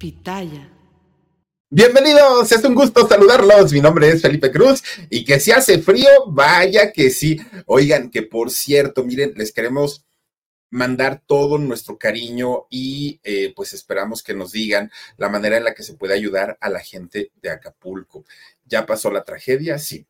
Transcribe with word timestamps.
Pitaya. 0.00 0.66
Bienvenidos, 1.68 2.50
es 2.50 2.64
un 2.64 2.74
gusto 2.74 3.06
saludarlos. 3.06 3.70
Mi 3.70 3.82
nombre 3.82 4.08
es 4.08 4.22
Felipe 4.22 4.50
Cruz 4.50 4.82
y 5.10 5.26
que 5.26 5.38
si 5.38 5.52
hace 5.52 5.82
frío, 5.82 6.08
vaya 6.28 6.90
que 6.90 7.10
sí. 7.10 7.38
Oigan, 7.66 8.10
que 8.10 8.22
por 8.22 8.50
cierto, 8.50 9.04
miren, 9.04 9.34
les 9.36 9.52
queremos 9.52 10.06
mandar 10.70 11.22
todo 11.26 11.58
nuestro 11.58 11.98
cariño 11.98 12.66
y 12.70 13.20
eh, 13.22 13.52
pues 13.54 13.74
esperamos 13.74 14.22
que 14.22 14.32
nos 14.32 14.52
digan 14.52 14.90
la 15.18 15.28
manera 15.28 15.58
en 15.58 15.64
la 15.64 15.74
que 15.74 15.82
se 15.82 15.92
puede 15.92 16.14
ayudar 16.14 16.56
a 16.62 16.70
la 16.70 16.80
gente 16.80 17.30
de 17.42 17.50
Acapulco. 17.50 18.24
¿Ya 18.64 18.86
pasó 18.86 19.10
la 19.10 19.22
tragedia? 19.22 19.78
Sí 19.78 20.06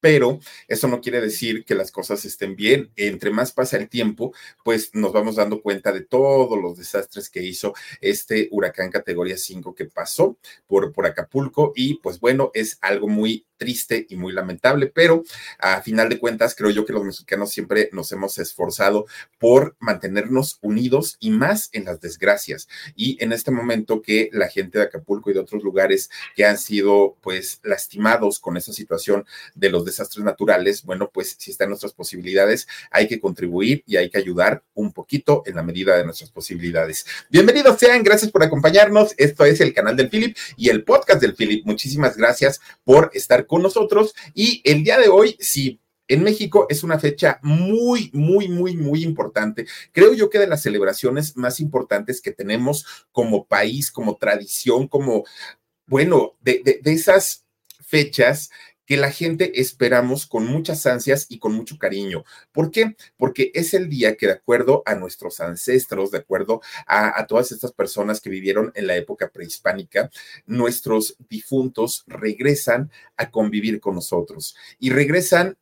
pero 0.00 0.40
eso 0.66 0.88
no 0.88 1.00
quiere 1.00 1.20
decir 1.20 1.64
que 1.64 1.74
las 1.74 1.90
cosas 1.90 2.24
estén 2.24 2.56
bien. 2.56 2.90
Entre 2.96 3.30
más 3.30 3.52
pasa 3.52 3.76
el 3.76 3.88
tiempo, 3.88 4.32
pues 4.64 4.90
nos 4.94 5.12
vamos 5.12 5.36
dando 5.36 5.60
cuenta 5.62 5.92
de 5.92 6.02
todos 6.02 6.60
los 6.60 6.76
desastres 6.76 7.30
que 7.30 7.42
hizo 7.42 7.74
este 8.00 8.48
huracán 8.50 8.90
categoría 8.90 9.36
5 9.36 9.74
que 9.74 9.86
pasó 9.86 10.38
por, 10.66 10.92
por 10.92 11.06
Acapulco 11.06 11.72
y 11.74 11.94
pues 12.00 12.20
bueno, 12.20 12.50
es 12.54 12.78
algo 12.80 13.08
muy 13.08 13.46
triste 13.58 14.06
y 14.08 14.16
muy 14.16 14.32
lamentable, 14.32 14.86
pero 14.86 15.22
a 15.58 15.82
final 15.82 16.08
de 16.08 16.18
cuentas 16.18 16.54
creo 16.54 16.70
yo 16.70 16.86
que 16.86 16.92
los 16.94 17.04
mexicanos 17.04 17.50
siempre 17.50 17.90
nos 17.92 18.10
hemos 18.12 18.38
esforzado 18.38 19.06
por 19.38 19.76
mantenernos 19.80 20.58
unidos 20.62 21.16
y 21.20 21.30
más 21.30 21.68
en 21.72 21.84
las 21.84 22.00
desgracias. 22.00 22.68
Y 22.94 23.22
en 23.22 23.32
este 23.32 23.50
momento 23.50 24.00
que 24.00 24.30
la 24.32 24.48
gente 24.48 24.78
de 24.78 24.84
Acapulco 24.84 25.30
y 25.30 25.34
de 25.34 25.40
otros 25.40 25.62
lugares 25.62 26.08
que 26.34 26.46
han 26.46 26.56
sido 26.56 27.16
pues 27.20 27.60
lastimados 27.64 28.38
con 28.38 28.56
esa 28.56 28.72
situación 28.72 29.26
de 29.54 29.70
los 29.70 29.84
desastres 29.88 30.24
naturales, 30.24 30.82
bueno, 30.84 31.10
pues 31.12 31.36
si 31.38 31.50
está 31.50 31.64
en 31.64 31.70
nuestras 31.70 31.92
posibilidades, 31.92 32.68
hay 32.90 33.08
que 33.08 33.20
contribuir 33.20 33.82
y 33.86 33.96
hay 33.96 34.10
que 34.10 34.18
ayudar 34.18 34.62
un 34.74 34.92
poquito 34.92 35.42
en 35.46 35.56
la 35.56 35.62
medida 35.62 35.96
de 35.96 36.04
nuestras 36.04 36.30
posibilidades. 36.30 37.06
Bienvenidos 37.30 37.78
sean, 37.78 38.02
gracias 38.02 38.30
por 38.30 38.42
acompañarnos. 38.42 39.14
Esto 39.16 39.44
es 39.44 39.60
el 39.60 39.74
canal 39.74 39.96
del 39.96 40.10
Philip 40.10 40.36
y 40.56 40.68
el 40.68 40.84
podcast 40.84 41.20
del 41.20 41.34
Philip. 41.34 41.66
Muchísimas 41.66 42.16
gracias 42.16 42.60
por 42.84 43.10
estar 43.14 43.46
con 43.46 43.62
nosotros. 43.62 44.14
Y 44.34 44.62
el 44.64 44.84
día 44.84 44.98
de 44.98 45.08
hoy, 45.08 45.36
sí, 45.40 45.80
en 46.08 46.22
México 46.22 46.66
es 46.68 46.82
una 46.82 46.98
fecha 46.98 47.38
muy, 47.42 48.10
muy, 48.14 48.48
muy, 48.48 48.76
muy 48.76 49.04
importante. 49.04 49.66
Creo 49.92 50.14
yo 50.14 50.30
que 50.30 50.38
de 50.38 50.46
las 50.46 50.62
celebraciones 50.62 51.36
más 51.36 51.60
importantes 51.60 52.20
que 52.20 52.32
tenemos 52.32 52.86
como 53.12 53.46
país, 53.46 53.92
como 53.92 54.16
tradición, 54.16 54.88
como, 54.88 55.24
bueno, 55.86 56.36
de, 56.40 56.80
esas 56.84 57.44
fechas 57.86 58.50
que 58.88 58.96
la 58.96 59.12
gente 59.12 59.60
esperamos 59.60 60.26
con 60.26 60.46
muchas 60.46 60.86
ansias 60.86 61.26
y 61.28 61.38
con 61.38 61.52
mucho 61.52 61.76
cariño. 61.76 62.24
¿Por 62.52 62.70
qué? 62.70 62.96
Porque 63.18 63.50
es 63.52 63.74
el 63.74 63.90
día 63.90 64.16
que 64.16 64.26
de 64.26 64.32
acuerdo 64.32 64.82
a 64.86 64.94
nuestros 64.94 65.40
ancestros, 65.40 66.10
de 66.10 66.18
acuerdo 66.18 66.62
a, 66.86 67.26
todas 67.26 67.52
estas 67.52 67.72
personas 67.72 68.22
que 68.22 68.30
vivieron 68.30 68.72
en 68.74 68.86
la 68.86 68.96
época 68.96 69.28
prehispánica, 69.28 70.10
nuestros 70.46 71.16
difuntos 71.28 72.04
regresan 72.06 72.90
a 73.18 73.30
convivir 73.30 73.78
con 73.78 73.94
nosotros 73.94 74.56
y 74.78 74.88
regresan 74.88 75.58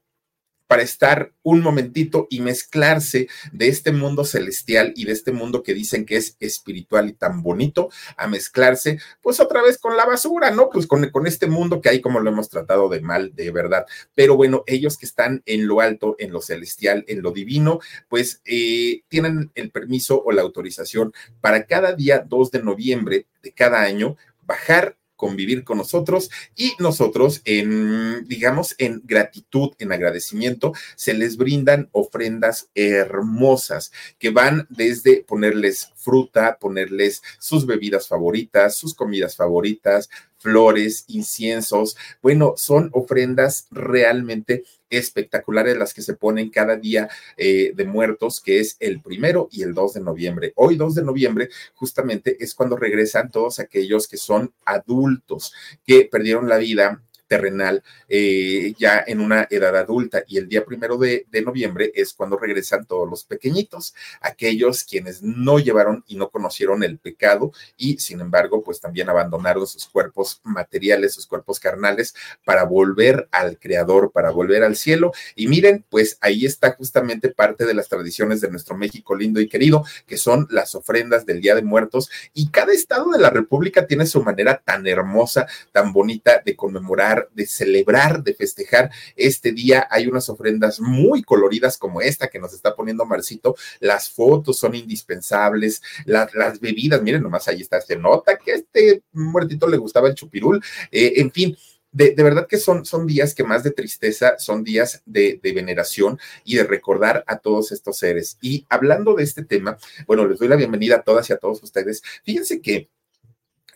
para 0.67 0.83
estar 0.83 1.33
un 1.43 1.61
momentito 1.61 2.27
y 2.31 2.41
mezclarse 2.41 3.29
de 3.53 3.69
este 3.69 3.93
mundo 3.93 4.25
celestial 4.25 4.93
y 4.97 5.05
de 5.05 5.13
este 5.13 5.33
mundo 5.33 5.63
que 5.63 5.75
dicen 5.75 6.05
que 6.05 6.17
es 6.17 6.37
espiritual 6.41 7.09
y 7.09 7.13
tan 7.13 7.43
bonito, 7.43 7.91
a 8.17 8.27
mezclarse 8.27 8.99
pues 9.21 9.41
otra 9.41 9.63
vez 9.63 9.79
con 9.79 9.97
la 9.97 10.05
basura, 10.05 10.51
¿no? 10.51 10.71
Pues 10.71 10.87
con, 10.87 11.09
con 11.11 11.27
este 11.27 11.47
mundo 11.47 11.81
que 11.81 11.89
hay 11.89 12.01
como 12.01 12.21
lo 12.21 12.31
hemos 12.31 12.49
tratado 12.49 12.89
de 12.89 13.01
mal, 13.01 13.35
de 13.35 13.51
verdad. 13.51 13.87
Pero 14.15 14.37
bueno, 14.37 14.65
ellos 14.67 14.99
que 14.99 15.07
están 15.07 15.43
en 15.47 15.67
lo 15.67 15.81
alto, 15.81 16.17
en 16.19 16.33
lo 16.33 16.41
celestial, 16.41 17.05
en 17.09 17.23
lo 17.23 17.31
divino, 17.31 17.81
pues 18.09 18.43
eh, 18.45 19.03
tienen 19.09 19.51
el 19.55 19.71
permiso 19.71 20.23
o 20.25 20.33
la 20.33 20.43
autorización 20.43 21.13
para 21.41 21.67
cada 21.67 21.95
día 21.95 22.25
2 22.27 22.51
de 22.51 22.63
noviembre 22.63 23.27
de 23.43 23.53
cada 23.53 23.83
año 23.83 24.17
bajar 24.43 24.97
convivir 25.17 25.65
con 25.65 25.79
nosotros 25.79 26.31
y 26.55 26.75
nosotros 26.79 27.43
en, 27.45 28.27
digamos, 28.27 28.75
en 28.79 29.03
gratitud, 29.05 29.71
en 29.79 29.93
agradecimiento, 29.93 30.73
se 30.95 31.15
les 31.15 31.37
brindan 31.37 31.89
ofrendas 31.93 32.69
hermosas 32.75 33.93
que 34.19 34.31
van 34.31 34.67
desde 34.71 35.23
ponerles 35.23 35.93
fruta, 35.97 36.59
ponerles 36.59 37.23
sus 37.39 37.67
bebidas 37.67 38.09
favoritas, 38.09 38.77
sus 38.77 38.95
comidas 38.95 39.37
favoritas, 39.37 40.09
flores, 40.39 41.05
inciensos. 41.09 41.97
Bueno, 42.23 42.55
son 42.57 42.91
ofrendas 42.93 43.67
realmente 43.71 44.65
espectaculares 44.91 45.77
las 45.77 45.95
que 45.95 46.03
se 46.03 46.15
ponen 46.15 46.51
cada 46.51 46.77
día 46.77 47.09
eh, 47.37 47.73
de 47.75 47.85
muertos, 47.85 48.41
que 48.41 48.61
es 48.61 48.77
el 48.81 49.01
primero 49.01 49.49
y 49.51 49.63
el 49.63 49.75
2 49.75 49.95
de 49.95 50.01
noviembre. 50.01 50.53
Hoy, 50.57 50.77
2 50.77 50.95
de 50.95 51.03
noviembre, 51.03 51.49
justamente 51.75 52.37
es 52.43 52.55
cuando 52.55 52.77
regresan 52.77 53.31
todos 53.31 53.59
aquellos 53.59 54.09
que 54.09 54.17
son 54.17 54.53
adultos, 54.65 55.53
que 55.85 56.09
perdieron 56.11 56.49
la 56.49 56.59
vida 56.59 57.03
terrenal 57.27 57.83
eh, 58.09 58.75
ya 58.79 59.03
en 59.07 59.21
una 59.21 59.47
edad 59.51 59.77
adulta. 59.77 60.23
Y 60.27 60.39
el 60.39 60.49
día 60.49 60.65
primero 60.65 60.97
de, 60.97 61.27
de, 61.31 61.43
noviembre 61.43 61.93
es 61.95 62.13
cuando 62.13 62.37
regresan 62.37 62.87
todos 62.87 63.09
los 63.09 63.25
pequeñitos, 63.25 63.95
aquellos 64.21 64.85
quienes 64.85 65.23
no 65.23 65.59
llevaron 65.59 66.05
y 66.07 66.17
no 66.17 66.31
conocieron 66.31 66.83
el 66.83 66.99
pecado 66.99 67.53
y 67.77 67.99
sin 67.99 68.21
embargo 68.21 68.63
pues 68.63 68.81
también 68.81 69.09
abandonaron 69.09 69.67
sus 69.67 69.87
cuerpos 69.87 70.41
materiales, 70.45 71.15
sus 71.15 71.27
cuerpos 71.27 71.61
carnales 71.61 72.15
para 72.45 72.65
volver 72.65 73.29
al 73.31 73.59
creador, 73.59 74.11
para 74.13 74.31
volver 74.31 74.65
al 74.65 74.77
cielo. 74.77 75.13
Y 75.35 75.49
miren 75.49 75.85
pues 75.89 76.19
ahí 76.21 76.47
está 76.47 76.73
justamente 76.73 77.29
parte 77.29 77.65
de 77.65 77.75
las 77.75 77.89
tradiciones 77.89 78.41
de 78.41 78.51
nuestro 78.51 78.77
México 78.77 79.15
lindo 79.15 79.41
y 79.41 79.49
querido 79.49 79.85
que 80.07 80.17
son 80.17 80.47
las 80.51 80.75
ofrendas 80.75 81.27
del 81.27 81.41
Día 81.41 81.55
de 81.55 81.63
Muertos. 81.63 82.11
Y 82.35 82.51
cada 82.51 82.73
estado 82.73 83.11
de 83.11 83.19
la 83.19 83.31
República 83.31 83.87
tiene 83.87 84.07
su 84.07 84.23
manera 84.23 84.63
tan 84.65 84.87
hermosa, 84.87 85.47
tan 85.73 85.93
bonita 85.93 86.43
de 86.45 86.57
conmemorar 86.57 87.16
de 87.33 87.47
celebrar, 87.47 88.23
de 88.23 88.35
festejar 88.35 88.91
este 89.17 89.53
día. 89.53 89.87
Hay 89.91 90.07
unas 90.07 90.29
ofrendas 90.29 90.81
muy 90.81 91.23
coloridas 91.23 91.79
como 91.79 92.01
esta 92.01 92.29
que 92.29 92.39
nos 92.39 92.53
está 92.53 92.75
poniendo 92.75 93.05
Marcito. 93.05 93.57
Las 93.81 94.11
fotos 94.11 94.59
son 94.59 94.75
indispensables, 94.75 95.83
las, 96.05 96.61
bebidas, 96.61 97.03
miren 97.03 97.23
nomás 97.23 97.49
ahí 97.49 97.61
está, 97.61 97.81
se 97.81 97.97
nota 97.97 98.39
que 98.39 98.53
a 98.53 98.55
este 98.57 99.03
muertito 99.13 99.67
le 99.69 99.77
gustaba 99.77 100.09
el 100.09 100.15
chupirul. 100.15 100.63
Eh, 100.91 101.15
en 101.17 101.31
fin, 101.31 101.57
de, 101.93 102.11
de, 102.15 102.23
verdad 102.23 102.47
que 102.47 102.59
son, 102.59 102.85
son 102.85 103.07
días 103.07 103.35
que 103.35 103.43
más 103.43 103.63
de 103.63 103.71
tristeza, 103.71 104.39
son 104.39 104.63
días 104.65 105.03
de, 105.07 105.41
de, 105.43 105.53
veneración 105.53 106.19
y 106.45 106.57
de 106.57 106.65
recordar 106.65 107.25
a 107.27 107.39
todos 107.39 107.73
estos 107.73 107.97
seres. 107.97 108.37
Y 108.43 108.67
hablando 108.69 109.15
de 109.15 109.25
este 109.25 109.45
tema, 109.45 109.79
bueno, 110.07 110.27
les 110.27 110.39
doy 110.39 110.49
la 110.49 110.57
bienvenida 110.57 110.97
a 110.97 111.03
todas 111.03 111.31
y 111.31 111.33
a 111.33 111.39
todos 111.39 111.63
ustedes. 111.63 112.03
Fíjense 112.23 112.61
que 112.61 112.91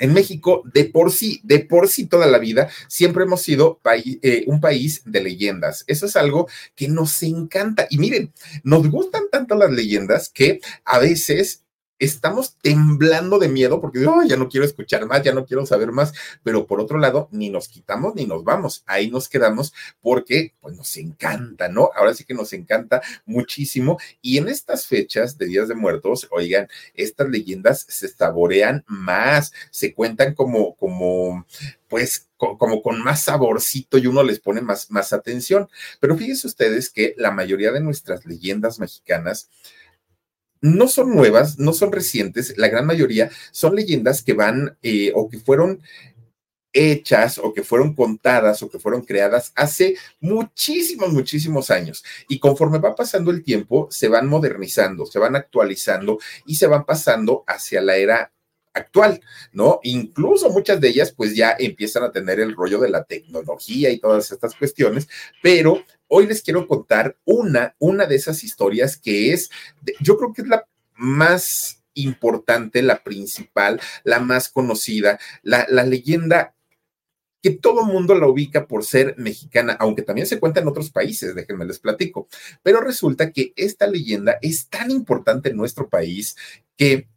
en 0.00 0.12
México, 0.12 0.62
de 0.74 0.86
por 0.86 1.12
sí, 1.12 1.40
de 1.44 1.60
por 1.60 1.88
sí 1.88 2.06
toda 2.06 2.26
la 2.26 2.38
vida, 2.38 2.68
siempre 2.88 3.24
hemos 3.24 3.42
sido 3.42 3.80
eh, 4.22 4.44
un 4.48 4.60
país 4.60 5.02
de 5.04 5.22
leyendas. 5.22 5.84
Eso 5.86 6.06
es 6.06 6.16
algo 6.16 6.48
que 6.74 6.88
nos 6.88 7.22
encanta. 7.22 7.86
Y 7.90 7.98
miren, 7.98 8.32
nos 8.64 8.88
gustan 8.90 9.24
tanto 9.30 9.54
las 9.54 9.70
leyendas 9.70 10.28
que 10.28 10.60
a 10.84 10.98
veces 10.98 11.64
estamos 12.00 12.56
temblando 12.62 13.38
de 13.38 13.48
miedo 13.48 13.80
porque 13.80 14.04
ya 14.26 14.36
no 14.36 14.48
quiero 14.48 14.66
escuchar 14.66 15.06
más, 15.06 15.22
ya 15.22 15.32
no 15.32 15.44
quiero 15.44 15.64
saber 15.66 15.92
más, 15.92 16.12
pero 16.42 16.66
por 16.66 16.80
otro 16.80 16.98
lado, 16.98 17.28
ni 17.30 17.50
nos 17.50 17.68
quitamos 17.68 18.14
ni 18.14 18.26
nos 18.26 18.42
vamos, 18.42 18.82
ahí 18.86 19.10
nos 19.10 19.28
quedamos 19.28 19.72
porque 20.00 20.54
pues 20.60 20.74
nos 20.74 20.96
encanta, 20.96 21.68
¿no? 21.68 21.90
Ahora 21.94 22.14
sí 22.14 22.24
que 22.24 22.34
nos 22.34 22.52
encanta 22.54 23.02
muchísimo 23.26 23.98
y 24.22 24.38
en 24.38 24.48
estas 24.48 24.86
fechas 24.86 25.36
de 25.38 25.46
Días 25.46 25.68
de 25.68 25.74
Muertos, 25.74 26.26
oigan, 26.30 26.68
estas 26.94 27.28
leyendas 27.28 27.84
se 27.88 28.08
saborean 28.08 28.82
más, 28.86 29.52
se 29.70 29.94
cuentan 29.94 30.34
como, 30.34 30.74
como, 30.76 31.46
pues 31.88 32.28
como 32.36 32.80
con 32.80 33.02
más 33.02 33.24
saborcito 33.24 33.98
y 33.98 34.06
uno 34.06 34.22
les 34.22 34.40
pone 34.40 34.62
más, 34.62 34.90
más 34.90 35.12
atención. 35.12 35.68
Pero 36.00 36.16
fíjense 36.16 36.46
ustedes 36.46 36.88
que 36.88 37.14
la 37.18 37.30
mayoría 37.30 37.70
de 37.70 37.80
nuestras 37.80 38.24
leyendas 38.24 38.78
mexicanas 38.78 39.50
no 40.60 40.88
son 40.88 41.14
nuevas, 41.14 41.58
no 41.58 41.72
son 41.72 41.92
recientes, 41.92 42.54
la 42.56 42.68
gran 42.68 42.86
mayoría 42.86 43.30
son 43.50 43.74
leyendas 43.76 44.22
que 44.22 44.34
van 44.34 44.76
eh, 44.82 45.12
o 45.14 45.28
que 45.28 45.38
fueron 45.38 45.80
hechas 46.72 47.38
o 47.38 47.52
que 47.52 47.62
fueron 47.62 47.94
contadas 47.94 48.62
o 48.62 48.70
que 48.70 48.78
fueron 48.78 49.02
creadas 49.02 49.52
hace 49.56 49.96
muchísimos, 50.20 51.12
muchísimos 51.12 51.70
años. 51.70 52.04
Y 52.28 52.38
conforme 52.38 52.78
va 52.78 52.94
pasando 52.94 53.30
el 53.30 53.42
tiempo, 53.42 53.88
se 53.90 54.08
van 54.08 54.28
modernizando, 54.28 55.06
se 55.06 55.18
van 55.18 55.36
actualizando 55.36 56.18
y 56.46 56.56
se 56.56 56.66
van 56.66 56.84
pasando 56.84 57.44
hacia 57.46 57.80
la 57.80 57.96
era 57.96 58.32
actual, 58.72 59.20
¿no? 59.52 59.80
Incluso 59.82 60.50
muchas 60.50 60.80
de 60.80 60.88
ellas 60.88 61.12
pues 61.12 61.34
ya 61.34 61.56
empiezan 61.58 62.04
a 62.04 62.12
tener 62.12 62.40
el 62.40 62.54
rollo 62.54 62.78
de 62.78 62.90
la 62.90 63.04
tecnología 63.04 63.90
y 63.90 63.98
todas 63.98 64.30
estas 64.30 64.54
cuestiones, 64.54 65.08
pero 65.42 65.84
hoy 66.08 66.26
les 66.26 66.42
quiero 66.42 66.66
contar 66.66 67.16
una, 67.24 67.74
una 67.78 68.06
de 68.06 68.16
esas 68.16 68.44
historias 68.44 68.96
que 68.96 69.32
es, 69.32 69.50
yo 70.00 70.16
creo 70.16 70.32
que 70.32 70.42
es 70.42 70.48
la 70.48 70.66
más 70.94 71.82
importante, 71.94 72.82
la 72.82 73.02
principal, 73.02 73.80
la 74.04 74.20
más 74.20 74.48
conocida, 74.48 75.18
la, 75.42 75.66
la 75.68 75.84
leyenda 75.84 76.54
que 77.42 77.50
todo 77.50 77.84
mundo 77.84 78.14
la 78.14 78.26
ubica 78.26 78.66
por 78.66 78.84
ser 78.84 79.14
mexicana, 79.16 79.76
aunque 79.80 80.02
también 80.02 80.26
se 80.26 80.38
cuenta 80.38 80.60
en 80.60 80.68
otros 80.68 80.90
países, 80.90 81.34
déjenme 81.34 81.64
les 81.64 81.78
platico. 81.78 82.28
Pero 82.62 82.80
resulta 82.80 83.32
que 83.32 83.52
esta 83.56 83.86
leyenda 83.86 84.38
es 84.42 84.68
tan 84.68 84.90
importante 84.90 85.48
en 85.48 85.56
nuestro 85.56 85.88
país 85.88 86.36
que 86.76 87.08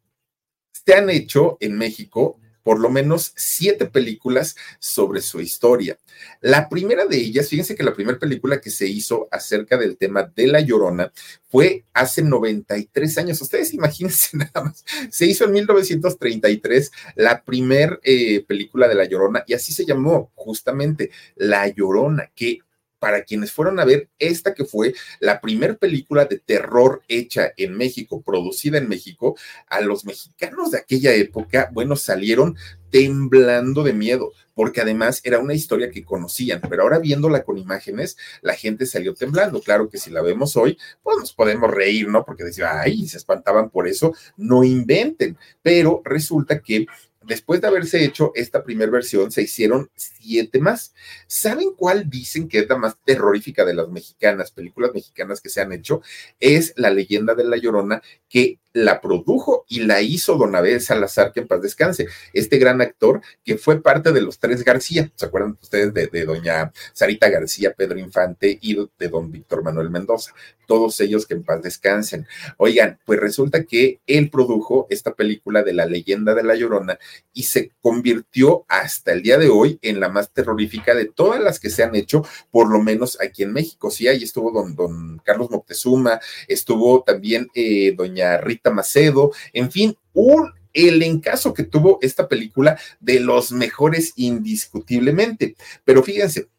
se 0.85 0.93
han 0.93 1.09
hecho 1.09 1.57
en 1.59 1.77
México 1.77 2.39
por 2.63 2.79
lo 2.79 2.89
menos 2.89 3.33
siete 3.35 3.85
películas 3.85 4.55
sobre 4.79 5.21
su 5.21 5.41
historia. 5.41 5.97
La 6.41 6.69
primera 6.69 7.05
de 7.05 7.17
ellas, 7.17 7.49
fíjense 7.49 7.75
que 7.75 7.83
la 7.83 7.93
primera 7.93 8.17
película 8.17 8.61
que 8.61 8.71
se 8.71 8.87
hizo 8.87 9.27
acerca 9.31 9.77
del 9.77 9.97
tema 9.97 10.31
de 10.35 10.47
La 10.47 10.61
Llorona 10.61 11.11
fue 11.49 11.83
hace 11.93 12.21
93 12.21 13.17
años. 13.17 13.41
Ustedes 13.41 13.73
imagínense 13.73 14.37
nada 14.37 14.63
más. 14.63 14.83
Se 15.11 15.25
hizo 15.25 15.45
en 15.45 15.51
1933 15.51 16.91
la 17.15 17.43
primera 17.43 17.99
eh, 18.01 18.43
película 18.47 18.87
de 18.87 18.95
La 18.95 19.05
Llorona 19.05 19.43
y 19.45 19.53
así 19.53 19.73
se 19.73 19.85
llamó 19.85 20.31
justamente 20.35 21.11
La 21.35 21.67
Llorona, 21.67 22.31
que 22.33 22.59
para 23.03 23.25
quienes 23.25 23.51
fueron 23.51 23.81
a 23.81 23.83
ver 23.83 24.07
esta 24.17 24.53
que 24.53 24.63
fue 24.63 24.93
la 25.19 25.41
primera 25.41 25.75
película 25.75 26.23
de 26.23 26.39
terror 26.39 27.01
hecha 27.09 27.51
en 27.57 27.75
México, 27.75 28.21
producida 28.21 28.77
en 28.77 28.87
México, 28.87 29.35
a 29.67 29.81
los 29.81 30.05
mexicanos 30.05 30.71
de 30.71 30.77
aquella 30.77 31.13
época, 31.13 31.69
bueno, 31.73 31.97
salieron 31.97 32.55
temblando 32.89 33.83
de 33.83 33.91
miedo, 33.91 34.31
porque 34.53 34.79
además 34.79 35.19
era 35.25 35.39
una 35.39 35.53
historia 35.53 35.91
que 35.91 36.05
conocían, 36.05 36.61
pero 36.69 36.83
ahora 36.83 36.99
viéndola 36.99 37.43
con 37.43 37.57
imágenes, 37.57 38.15
la 38.41 38.53
gente 38.53 38.85
salió 38.85 39.13
temblando. 39.13 39.59
Claro 39.59 39.89
que 39.89 39.97
si 39.97 40.09
la 40.09 40.21
vemos 40.21 40.55
hoy, 40.55 40.77
pues 41.01 41.17
nos 41.17 41.33
podemos 41.33 41.69
reír, 41.69 42.07
¿no? 42.07 42.23
Porque 42.23 42.45
decían, 42.45 42.69
ay, 42.71 43.05
se 43.09 43.17
espantaban 43.17 43.69
por 43.69 43.89
eso, 43.89 44.13
no 44.37 44.63
inventen, 44.63 45.37
pero 45.61 46.01
resulta 46.05 46.61
que 46.61 46.85
después 47.25 47.61
de 47.61 47.67
haberse 47.67 48.03
hecho 48.03 48.31
esta 48.35 48.63
primera 48.63 48.91
versión, 48.91 49.31
se 49.31 49.43
hicieron 49.43 49.89
siete 49.95 50.59
más. 50.59 50.93
¿Saben 51.27 51.73
cuál 51.75 52.09
dicen 52.09 52.47
que 52.47 52.59
es 52.59 52.69
la 52.69 52.77
más 52.77 52.97
terrorífica 53.03 53.65
de 53.65 53.73
las 53.73 53.89
mexicanas, 53.89 54.51
películas 54.51 54.91
mexicanas 54.93 55.41
que 55.41 55.49
se 55.49 55.61
han 55.61 55.71
hecho? 55.73 56.01
Es 56.39 56.73
La 56.77 56.89
leyenda 56.89 57.35
de 57.35 57.43
la 57.43 57.57
Llorona, 57.57 58.01
que 58.33 58.57
la 58.73 58.99
produjo 59.01 59.65
y 59.69 59.81
la 59.81 60.01
hizo 60.01 60.35
Don 60.35 60.55
Abel 60.55 60.81
Salazar, 60.81 61.31
que 61.31 61.41
en 61.41 61.47
paz 61.47 61.61
descanse, 61.61 62.07
este 62.33 62.57
gran 62.57 62.81
actor 62.81 63.21
que 63.45 63.57
fue 63.57 63.81
parte 63.81 64.11
de 64.11 64.21
los 64.21 64.39
tres 64.39 64.63
García, 64.63 65.11
¿se 65.15 65.25
acuerdan 65.27 65.57
ustedes 65.61 65.93
de, 65.93 66.25
doña 66.25 66.71
Sarita 66.91 67.29
García, 67.29 67.73
Pedro 67.73 67.99
Infante 67.99 68.57
y 68.59 68.75
de 68.75 69.07
don 69.09 69.31
Víctor 69.31 69.63
Manuel 69.63 69.91
Mendoza? 69.91 70.33
Todos 70.65 70.99
ellos 71.01 71.27
que 71.27 71.33
en 71.33 71.43
paz 71.43 71.61
descansen. 71.61 72.25
Oigan, 72.57 72.97
pues 73.05 73.19
resulta 73.19 73.65
que 73.65 73.99
él 74.07 74.29
produjo 74.29 74.87
esta 74.89 75.13
película 75.13 75.61
de 75.61 75.73
la 75.73 75.85
leyenda 75.85 76.33
de 76.33 76.43
la 76.43 76.55
Llorona 76.55 76.97
y 77.33 77.43
se 77.43 77.73
convirtió 77.81 78.65
hasta 78.69 79.11
el 79.11 79.21
día 79.21 79.37
de 79.37 79.49
hoy 79.49 79.77
en 79.81 79.99
la 79.99 80.09
más 80.09 80.31
terrorífica 80.31 80.95
de 80.95 81.05
todas 81.05 81.41
las 81.41 81.59
que 81.59 81.69
se 81.69 81.83
han 81.83 81.95
hecho, 81.95 82.25
por 82.49 82.71
lo 82.71 82.81
menos 82.81 83.19
aquí 83.21 83.43
en 83.43 83.53
México. 83.53 83.91
Sí, 83.91 84.07
ahí 84.07 84.23
estuvo 84.23 84.51
don, 84.51 84.73
don 84.73 85.21
Carlos 85.23 85.51
Moctezuma, 85.51 86.19
estuvo 86.47 87.03
también 87.03 87.49
eh, 87.53 87.93
doña 87.95 88.22
Rita 88.41 88.71
Macedo, 88.71 89.31
en 89.53 89.71
fin, 89.71 89.97
un 90.13 90.51
el 90.73 91.03
encaso 91.03 91.53
que 91.53 91.63
tuvo 91.63 91.99
esta 92.01 92.27
película 92.27 92.79
de 92.99 93.19
los 93.19 93.51
mejores 93.51 94.13
indiscutiblemente. 94.15 95.55
Pero 95.85 96.03
fíjense, 96.03 96.49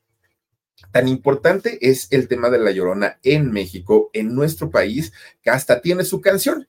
tan 0.93 1.09
importante 1.09 1.79
es 1.81 2.07
el 2.11 2.29
tema 2.29 2.51
de 2.51 2.59
La 2.59 2.71
Llorona 2.71 3.19
en 3.23 3.51
México, 3.51 4.11
en 4.13 4.35
nuestro 4.35 4.71
país, 4.71 5.13
que 5.43 5.51
hasta 5.51 5.81
tiene 5.81 6.05
su 6.05 6.21
canción. 6.21 6.69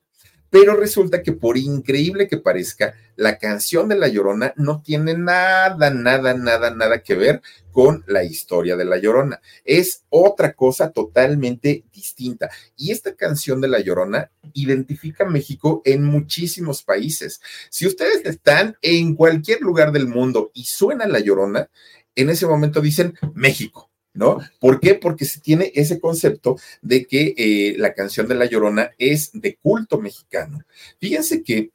Pero 0.50 0.76
resulta 0.76 1.22
que 1.22 1.32
por 1.32 1.58
increíble 1.58 2.28
que 2.28 2.38
parezca, 2.38 2.96
la 3.16 3.38
canción 3.38 3.88
de 3.88 3.98
La 3.98 4.08
Llorona 4.08 4.54
no 4.58 4.82
tiene 4.82 5.18
nada, 5.18 5.90
nada, 5.90 6.34
nada, 6.34 6.70
nada 6.72 7.02
que 7.02 7.16
ver 7.16 7.42
con 7.72 8.04
la 8.08 8.24
historia 8.24 8.76
de 8.76 8.86
La 8.86 8.98
Llorona. 8.98 9.42
Es 9.64 10.04
otra 10.10 10.54
cosa 10.54 10.92
totalmente 10.92 11.84
distinta. 11.94 12.50
Y 12.76 12.92
esta 12.92 13.16
canción 13.16 13.62
de 13.62 13.68
La 13.68 13.80
Llorona 13.80 14.32
identifica 14.54 15.26
a 15.26 15.30
México 15.30 15.82
en 15.86 16.04
muchísimos 16.04 16.84
países. 16.84 17.42
Si 17.70 17.88
ustedes 17.88 18.26
están 18.26 18.78
en 18.82 19.16
cualquier 19.16 19.62
lugar 19.62 19.92
del 19.92 20.08
mundo 20.08 20.52
y 20.54 20.66
suena 20.66 21.08
La 21.08 21.20
Llorona, 21.20 21.70
en 22.16 22.30
ese 22.30 22.46
momento 22.46 22.82
dicen 22.82 23.14
México 23.34 23.90
¿no? 24.16 24.40
¿Por 24.60 24.80
qué? 24.80 24.96
Porque 24.96 25.26
se 25.26 25.40
tiene 25.40 25.72
ese 25.76 26.00
concepto 26.00 26.58
de 26.82 27.06
que 27.06 27.36
eh, 27.38 27.76
la 27.78 27.94
canción 27.94 28.28
de 28.28 28.36
La 28.36 28.46
Llorona 28.46 28.92
es 28.98 29.30
de 29.34 29.56
culto 29.58 30.00
mexicano. 30.00 30.64
Fíjense 31.00 31.44
que 31.44 31.72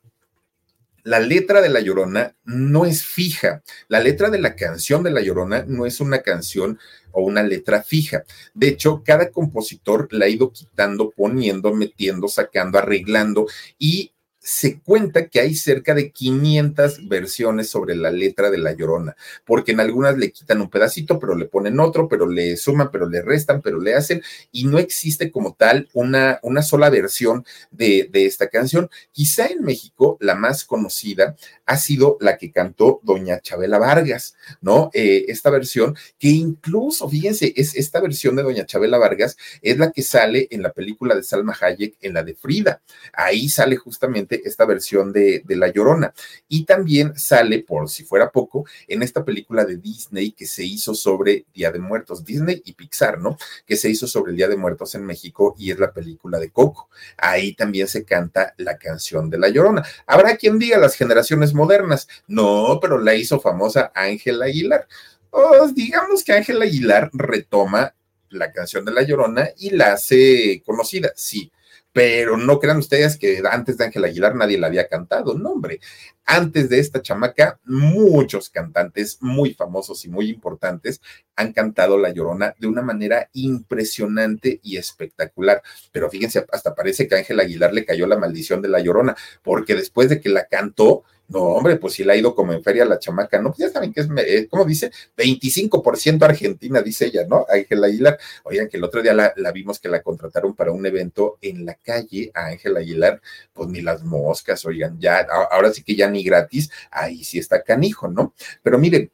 la 1.03 1.21
letra 1.21 1.63
de 1.63 1.69
La 1.69 1.81
Llorona 1.81 2.35
no 2.45 2.85
es 2.85 3.05
fija. 3.05 3.63
La 3.89 4.01
letra 4.01 4.31
de 4.31 4.39
la 4.39 4.55
canción 4.55 5.03
de 5.03 5.11
La 5.11 5.21
Llorona 5.21 5.65
no 5.67 5.87
es 5.87 6.01
una 6.01 6.21
canción 6.21 6.79
o 7.13 7.23
una 7.23 7.43
letra 7.43 7.83
fija. 7.83 8.25
De 8.55 8.69
hecho, 8.69 9.03
cada 9.05 9.31
compositor 9.31 10.09
la 10.11 10.27
ha 10.27 10.29
ido 10.29 10.53
quitando, 10.53 11.11
poniendo, 11.11 11.75
metiendo, 11.75 12.29
sacando, 12.29 12.79
arreglando 12.79 13.47
y 13.79 14.13
se 14.41 14.81
cuenta 14.81 15.29
que 15.29 15.39
hay 15.41 15.55
cerca 15.55 15.95
de 15.95 16.11
500 16.11 17.09
versiones 17.09 17.69
sobre 17.69 17.95
la 17.95 18.11
letra 18.11 18.51
de 18.51 18.59
La 18.59 18.73
Llorona, 18.73 19.15
porque 19.45 19.73
en 19.73 19.81
algunas 19.81 20.17
le 20.17 20.33
quitan 20.33 20.61
un 20.63 20.71
pedacito, 20.71 21.19
pero 21.19 21.35
le 21.35 21.45
ponen 21.45 21.79
otro, 21.79 22.09
pero 22.09 22.27
le 22.27 22.57
suman, 22.57 22.91
pero 22.91 23.09
le 23.09 23.21
restan, 23.23 23.61
pero 23.61 23.81
le 23.81 23.95
hacen, 23.95 24.23
y 24.51 24.65
no 24.65 24.79
existe 24.79 25.31
como 25.31 25.55
tal 25.55 25.89
una, 25.93 26.41
una 26.43 26.63
sola 26.63 26.89
versión 26.89 27.45
de, 27.71 28.09
de 28.11 28.25
esta 28.25 28.49
canción. 28.49 28.89
Quizá 29.13 29.47
en 29.47 29.63
México 29.63 30.17
la 30.21 30.35
más 30.35 30.65
conocida 30.65 31.37
ha 31.67 31.77
sido 31.77 32.17
la 32.21 32.39
que 32.39 32.51
cantó 32.51 33.01
doña 33.03 33.41
Chabela 33.41 33.79
Vargas, 33.79 34.35
¿no? 34.61 34.91
Eh, 34.95 35.27
esta 35.29 35.51
versión, 35.51 35.97
que 36.19 36.29
incluso, 36.29 37.09
fíjense, 37.09 37.53
es 37.57 37.77
esta 37.77 38.01
versión 38.01 38.37
de 38.37 38.43
doña 38.43 38.67
Chabela 38.67 38.99
Vargas, 38.99 39.37
es 39.63 39.79
la 39.79 39.93
que 39.93 40.03
sale 40.03 40.49
en 40.51 40.63
la 40.63 40.73
película 40.73 41.15
de 41.15 41.23
Salma 41.23 41.57
Hayek, 41.61 41.97
en 42.01 42.15
la 42.15 42.23
de 42.23 42.35
Frida. 42.35 42.83
Ahí 43.13 43.49
sale 43.49 43.77
justamente 43.77 44.30
esta 44.37 44.65
versión 44.65 45.13
de, 45.13 45.43
de, 45.45 45.57
La 45.57 45.69
Llorona. 45.69 46.13
Y 46.49 46.65
también 46.65 47.19
sale, 47.19 47.61
por 47.61 47.89
si 47.89 48.05
fuera 48.05 48.31
poco, 48.31 48.65
en 48.89 49.03
esta 49.03 49.25
película 49.25 49.65
de 49.65 49.77
Disney 49.77 50.33
que 50.33 50.47
se 50.47 50.65
hizo 50.65 50.95
sobre 50.95 51.45
Día 51.55 51.71
de 51.71 51.79
Muertos, 51.79 52.25
Disney 52.25 52.63
y 52.65 52.73
Pixar, 52.73 53.19
¿no? 53.19 53.37
Que 53.67 53.77
se 53.77 53.91
hizo 53.91 54.07
sobre 54.07 54.31
el 54.31 54.37
Día 54.37 54.49
de 54.49 54.57
Muertos 54.57 54.95
en 54.95 55.05
México 55.05 55.55
y 55.59 55.71
es 55.71 55.79
la 55.79 55.93
película 55.93 56.39
de 56.39 56.51
Coco. 56.51 56.89
Ahí 57.17 57.55
también 57.55 57.89
se 57.89 58.05
canta 58.05 58.55
la 58.57 58.79
canción 58.79 59.31
de 59.31 59.39
La 59.39 59.49
Llorona. 59.49 59.85
Habrá 60.07 60.37
quien 60.37 60.59
diga 60.59 60.79
las 60.79 60.95
generaciones 60.95 61.55
modernas, 61.55 62.09
no, 62.27 62.79
pero 62.81 62.99
la 62.99 63.15
hizo 63.15 63.41
famosa 63.41 63.93
Ángela 63.95 64.47
Aguilar. 64.47 64.87
Pues 65.31 65.75
digamos 65.75 66.25
que 66.25 66.33
Ángela 66.33 66.65
Aguilar 66.65 67.11
retoma 67.13 67.95
la 68.31 68.53
canción 68.53 68.85
de 68.85 68.93
La 68.93 69.03
Llorona 69.03 69.51
y 69.59 69.71
la 69.71 69.95
hace 69.95 70.63
conocida, 70.65 71.13
sí, 71.15 71.51
pero 71.93 72.37
no 72.37 72.59
crean 72.61 72.79
ustedes 72.79 73.17
que 73.17 73.43
antes 73.51 73.77
de 73.77 73.85
Ángel 73.85 74.05
Aguilar 74.05 74.35
nadie 74.35 74.59
la 74.59 74.69
había 74.69 74.89
cantado, 74.89 75.35
no, 75.35 75.51
hombre. 75.51 75.81
Antes 76.25 76.69
de 76.69 76.79
esta 76.79 77.03
chamaca, 77.03 77.59
muchos 77.65 78.51
cantantes 78.51 79.19
muy 79.21 79.55
famosos 79.55 80.05
y 80.05 80.09
muy 80.09 80.31
importantes 80.31 81.01
han 81.35 81.53
cantado 81.53 81.99
La 81.99 82.11
Llorona 82.11 82.55
de 82.59 82.69
una 82.69 82.83
manera 82.83 83.29
impresionante 83.33 84.61
y 84.63 84.77
espectacular. 84.77 85.63
Pero 85.91 86.09
fíjense, 86.09 86.47
hasta 86.53 86.75
parece 86.75 87.09
que 87.09 87.17
a 87.17 87.19
Ángel 87.19 87.41
Aguilar 87.41 87.73
le 87.75 87.85
cayó 87.85 88.07
la 88.07 88.19
maldición 88.19 88.63
de 88.63 88.69
La 88.69 88.81
Llorona, 88.81 89.17
porque 89.43 89.75
después 89.75 90.09
de 90.09 90.21
que 90.21 90.29
la 90.29 90.45
cantó, 90.45 91.03
no, 91.31 91.43
hombre, 91.43 91.77
pues 91.77 91.95
si 91.95 92.03
la 92.03 92.15
ha 92.15 92.17
ido 92.17 92.35
como 92.35 92.53
en 92.53 92.63
feria 92.63 92.85
la 92.85 92.99
chamaca, 92.99 93.41
¿no? 93.41 93.51
Pues 93.51 93.61
ya 93.61 93.71
saben 93.71 93.93
que 93.93 94.01
es, 94.01 94.09
eh, 94.17 94.49
¿cómo 94.51 94.65
dice? 94.65 94.91
25% 95.17 96.25
Argentina, 96.25 96.83
dice 96.83 97.07
ella, 97.07 97.25
¿no? 97.29 97.47
Ángela 97.49 97.87
Aguilar. 97.87 98.19
Oigan, 98.43 98.69
que 98.69 98.79
el 98.79 98.85
otro 98.85 99.01
día 99.01 99.15
la, 99.15 99.33
la, 99.37 99.53
vimos 99.53 99.79
que 99.79 99.89
la 99.89 100.03
contrataron 100.03 100.57
para 100.57 100.73
un 100.73 100.85
evento 100.85 101.39
en 101.41 101.65
la 101.65 101.75
calle 101.75 102.33
a 102.35 102.47
Ángela 102.47 102.81
Aguilar, 102.81 103.23
pues 103.53 103.69
ni 103.69 103.81
las 103.81 104.03
moscas, 104.03 104.65
oigan, 104.65 104.99
ya, 104.99 105.25
ahora 105.53 105.73
sí 105.73 105.85
que 105.85 105.95
ya 105.95 106.11
ni 106.11 106.25
gratis, 106.25 106.69
ahí 106.91 107.23
sí 107.23 107.39
está 107.39 107.63
canijo, 107.63 108.09
¿no? 108.09 108.35
Pero 108.63 108.79
miren, 108.79 109.13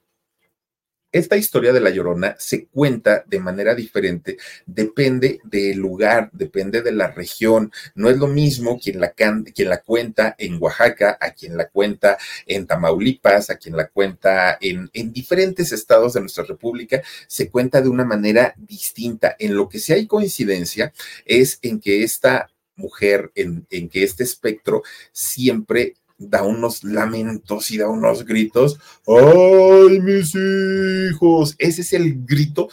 esta 1.19 1.37
historia 1.37 1.73
de 1.73 1.81
la 1.81 1.91
Llorona 1.91 2.37
se 2.39 2.67
cuenta 2.67 3.25
de 3.27 3.41
manera 3.41 3.75
diferente, 3.75 4.37
depende 4.67 5.41
del 5.45 5.79
lugar, 5.79 6.31
depende 6.33 6.83
de 6.83 6.93
la 6.93 7.11
región. 7.11 7.73
No 7.95 8.11
es 8.11 8.19
lo 8.19 8.27
mismo 8.27 8.79
quien 8.79 9.01
la, 9.01 9.11
quien 9.13 9.69
la 9.69 9.83
cuenta 9.83 10.35
en 10.39 10.61
Oaxaca, 10.61 11.19
a 11.21 11.33
quien 11.33 11.57
la 11.57 11.69
cuenta 11.69 12.19
en 12.47 12.67
Tamaulipas, 12.67 13.51
a 13.51 13.57
quien 13.57 13.77
la 13.77 13.89
cuenta 13.89 14.59
en, 14.61 14.91
en 14.93 15.13
diferentes 15.13 15.73
estados 15.73 16.15
de 16.15 16.21
nuestra 16.21 16.45
república, 16.45 17.03
se 17.27 17.51
cuenta 17.51 17.81
de 17.81 17.89
una 17.89 18.05
manera 18.05 18.55
distinta. 18.57 19.37
En 19.39 19.55
lo 19.55 19.69
que 19.69 19.79
sí 19.79 19.93
hay 19.93 20.07
coincidencia 20.07 20.93
es 21.25 21.59
en 21.63 21.81
que 21.81 22.03
esta 22.03 22.51
mujer, 22.77 23.33
en 23.35 23.89
que 23.89 24.03
este 24.03 24.23
espectro 24.23 24.83
siempre 25.13 25.95
da 26.19 26.43
unos 26.43 26.85
lamentos 26.85 27.71
y 27.71 27.79
da 27.79 27.89
unos 27.89 28.25
gritos. 28.25 28.79
¡Ay, 29.07 30.01
mis 30.01 30.35
hijos! 30.35 31.55
Ese 31.59 31.83
es 31.83 31.93
el 31.93 32.25
grito 32.25 32.69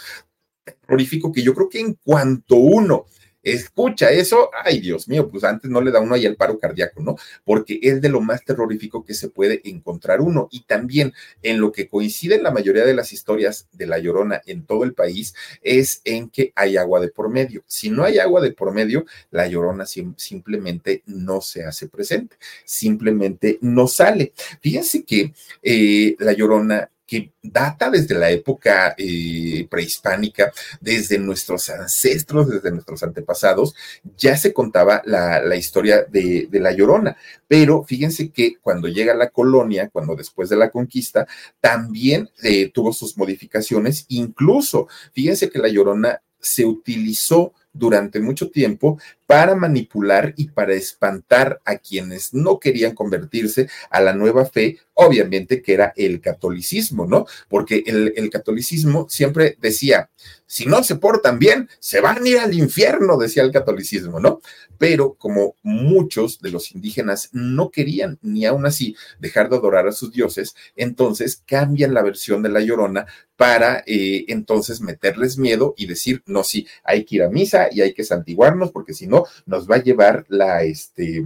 terrorífico 0.64 1.32
que 1.32 1.44
yo 1.44 1.54
creo 1.54 1.70
que 1.70 1.80
en 1.80 1.94
cuanto 2.04 2.56
uno 2.56 3.06
escucha 3.44 4.12
eso, 4.12 4.50
ay 4.64 4.80
Dios 4.80 5.08
mío, 5.08 5.30
pues 5.30 5.44
antes 5.44 5.70
no 5.70 5.82
le 5.82 5.92
da 5.92 6.00
uno 6.00 6.16
ahí 6.16 6.26
el 6.26 6.36
paro 6.36 6.58
cardíaco, 6.60 7.02
¿no? 7.02 7.16
Porque 7.44 7.80
es 7.82 8.02
de 8.02 8.10
lo 8.10 8.22
más 8.22 8.44
terrorífico 8.44 9.04
que 9.04 9.14
se 9.14 9.30
puede 9.30 9.62
encontrar 9.66 10.22
uno. 10.22 10.48
Y 10.52 10.62
también 10.62 11.14
en 11.42 11.60
lo 11.60 11.72
que 11.72 11.88
coincide 11.88 12.42
la 12.42 12.52
mayoría 12.52 12.86
de 12.86 12.94
las 12.94 13.14
historias 13.14 13.68
de 13.72 13.88
La 13.88 14.00
Llorona 14.00 14.42
en 14.46 14.66
todo 14.66 14.84
el 14.84 14.94
país 14.94 15.34
es 15.62 16.02
en 16.06 16.30
que 16.30 16.54
hay 16.56 16.78
agua 16.78 17.00
de 17.00 17.10
por 17.10 17.30
medio. 17.30 17.64
Si 17.68 17.90
no 17.90 18.04
hay 18.04 18.20
agua 18.20 18.42
de 18.42 18.52
por 18.52 18.74
medio, 18.74 19.06
La 19.32 19.48
Llorona 19.48 19.86
simplemente 19.86 21.04
no 21.06 21.42
se 21.42 21.66
hace 21.66 21.88
presente, 21.88 22.38
simplemente 22.64 23.60
no 23.62 23.88
sale. 23.88 24.34
Fíjense 24.62 25.04
que 25.04 25.34
eh, 25.62 26.16
La 26.20 26.34
Llorona 26.34 26.90
que 27.06 27.34
data 27.42 27.90
desde 27.90 28.16
la 28.16 28.32
época 28.32 28.96
eh, 28.98 29.68
prehispánica, 29.70 30.52
desde 30.80 31.20
nuestros 31.20 31.70
ancestros, 31.70 32.50
desde 32.50 32.72
nuestros 32.72 33.04
antepasados, 33.04 33.76
ya 34.18 34.38
se 34.38 34.54
contaba 34.54 35.02
la, 35.06 35.56
historia 35.56 36.04
de, 36.04 36.48
La 36.52 36.72
Llorona. 36.72 37.18
Pero 37.48 37.84
fíjense 37.84 38.30
que 38.32 38.56
cuando 38.62 38.88
llega 38.88 39.14
la 39.14 39.30
colonia, 39.30 39.90
cuando 39.90 40.16
después 40.16 40.50
de 40.50 40.56
la 40.56 40.72
conquista, 40.72 41.28
también 41.60 42.30
eh, 42.42 42.72
tuvo 42.72 42.94
sus 42.94 43.18
modificaciones, 43.18 44.06
incluso, 44.08 44.88
fíjense 45.14 45.50
que 45.50 45.60
La 45.60 45.68
Llorona 45.68 46.22
se 46.40 46.66
utilizó 46.66 47.54
durante 47.74 48.20
mucho 48.20 48.52
tiempo 48.52 49.00
para 49.34 49.56
manipular 49.56 50.36
y 50.38 50.50
para 50.50 50.76
espantar 50.76 51.60
a 51.66 51.78
quienes 51.78 52.36
no 52.36 52.60
querían 52.60 52.94
convertirse 52.94 53.68
a 53.90 54.00
la 54.00 54.14
nueva 54.14 54.46
fe, 54.46 54.78
obviamente 54.94 55.64
que 55.64 55.74
era 55.74 55.92
el 55.96 56.22
catolicismo, 56.22 57.08
¿no? 57.08 57.26
Porque 57.50 57.84
el, 57.88 58.30
catolicismo 58.30 59.08
siempre 59.10 59.58
decía, 59.60 60.12
si 60.46 60.68
no 60.68 60.84
se 60.84 60.98
portan 60.98 61.40
bien, 61.40 61.68
se 61.80 62.00
van 62.00 62.24
a 62.24 62.30
ir 62.30 62.38
al 62.38 62.54
infierno, 62.54 63.18
decía 63.18 63.42
el 63.42 63.52
catolicismo, 63.52 64.20
¿no? 64.20 64.40
Pero 64.78 65.16
como 65.16 65.56
muchos 65.64 66.40
de 66.40 66.52
los 66.52 66.72
indígenas 66.72 67.30
no 67.32 67.72
querían 67.72 68.20
ni 68.22 68.46
aún 68.46 68.68
así 68.68 68.96
dejar 69.20 69.50
de 69.50 69.56
adorar 69.56 69.88
a 69.88 69.94
sus 69.94 70.12
dioses, 70.12 70.54
entonces 70.76 71.42
cambian 71.44 71.96
la 71.96 72.04
versión 72.04 72.44
de 72.44 72.50
la 72.50 72.62
llorona 72.62 73.08
para 73.36 73.84
eh, 73.88 74.26
entonces 74.28 74.80
meterles 74.80 75.38
miedo 75.38 75.74
y 75.76 75.88
decir, 75.88 76.22
no, 76.28 76.44
sí, 76.44 76.68
hay 76.84 77.04
que 77.04 77.16
ir 77.16 77.24
a 77.24 77.30
misa 77.30 77.68
y 77.72 77.82
hay 77.82 77.94
que 77.94 78.04
santiguarnos 78.04 78.72
porque 78.72 78.94
si 78.94 79.08
no, 79.08 79.23
nos 79.46 79.70
va 79.70 79.76
a 79.76 79.84
llevar 79.84 80.26
la, 80.28 80.64
este, 80.64 81.26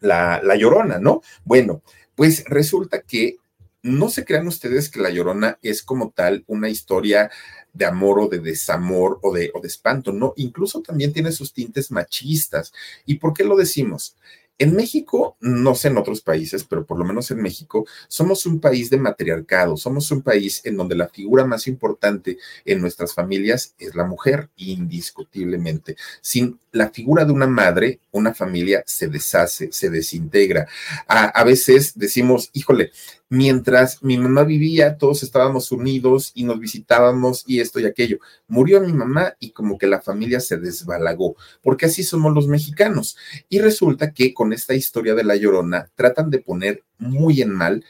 la, 0.00 0.40
la 0.42 0.56
llorona, 0.56 0.98
¿no? 0.98 1.22
Bueno, 1.44 1.82
pues 2.14 2.44
resulta 2.46 3.02
que 3.02 3.36
no 3.82 4.08
se 4.08 4.24
crean 4.24 4.48
ustedes 4.48 4.88
que 4.90 5.00
La 5.00 5.10
Llorona 5.10 5.58
es 5.62 5.82
como 5.82 6.10
tal 6.10 6.44
una 6.48 6.68
historia 6.68 7.30
de 7.72 7.84
amor 7.84 8.18
o 8.18 8.28
de 8.28 8.40
desamor 8.40 9.18
o 9.22 9.32
de, 9.32 9.50
o 9.54 9.60
de 9.60 9.68
espanto, 9.68 10.12
no, 10.12 10.32
incluso 10.36 10.80
también 10.80 11.12
tiene 11.12 11.30
sus 11.30 11.52
tintes 11.52 11.90
machistas. 11.90 12.72
¿Y 13.04 13.16
por 13.16 13.34
qué 13.34 13.44
lo 13.44 13.56
decimos? 13.56 14.16
En 14.58 14.74
México, 14.74 15.36
no 15.40 15.74
sé 15.74 15.88
en 15.88 15.98
otros 15.98 16.22
países, 16.22 16.64
pero 16.64 16.86
por 16.86 16.98
lo 16.98 17.04
menos 17.04 17.30
en 17.30 17.42
México, 17.42 17.86
somos 18.08 18.46
un 18.46 18.58
país 18.58 18.88
de 18.88 18.96
matriarcado, 18.96 19.76
somos 19.76 20.10
un 20.10 20.22
país 20.22 20.62
en 20.64 20.78
donde 20.78 20.94
la 20.96 21.08
figura 21.08 21.44
más 21.44 21.66
importante 21.66 22.38
en 22.64 22.80
nuestras 22.80 23.12
familias 23.12 23.74
es 23.78 23.94
la 23.94 24.06
mujer, 24.06 24.48
indiscutiblemente. 24.56 25.96
Sin 26.22 26.58
la 26.76 26.90
figura 26.90 27.24
de 27.24 27.32
una 27.32 27.46
madre, 27.46 28.00
una 28.12 28.34
familia 28.34 28.82
se 28.86 29.08
deshace, 29.08 29.70
se 29.72 29.90
desintegra. 29.90 30.68
A, 31.08 31.42
veces 31.44 31.98
decimos, 31.98 32.50
híjole, 32.52 32.92
mientras 33.28 34.02
mi 34.02 34.18
mamá 34.18 34.44
vivía, 34.44 34.98
todos 34.98 35.22
estábamos 35.22 35.72
unidos 35.72 36.32
y 36.34 36.44
nos 36.44 36.60
visitábamos 36.60 37.44
y 37.46 37.60
esto 37.60 37.80
y 37.80 37.86
aquello. 37.86 38.18
Murió 38.46 38.80
mi 38.80 38.92
mamá 38.92 39.34
y 39.40 39.50
como 39.50 39.78
que 39.78 39.86
la 39.86 40.00
familia 40.00 40.40
se 40.40 40.58
desbalagó, 40.58 41.36
porque 41.62 41.86
así 41.86 42.04
somos 42.04 42.34
los 42.34 42.46
mexicanos. 42.46 43.16
Y 43.48 43.58
resulta 43.60 44.12
que 44.12 44.34
con 44.34 44.52
esta 44.52 44.74
historia 44.74 45.14
de 45.14 45.24
la 45.24 45.36
llorona 45.36 45.88
tratan 45.94 46.30
de 46.30 46.38
poner 46.38 46.84
muy 46.98 47.40
en 47.40 47.50
mal 47.50 47.84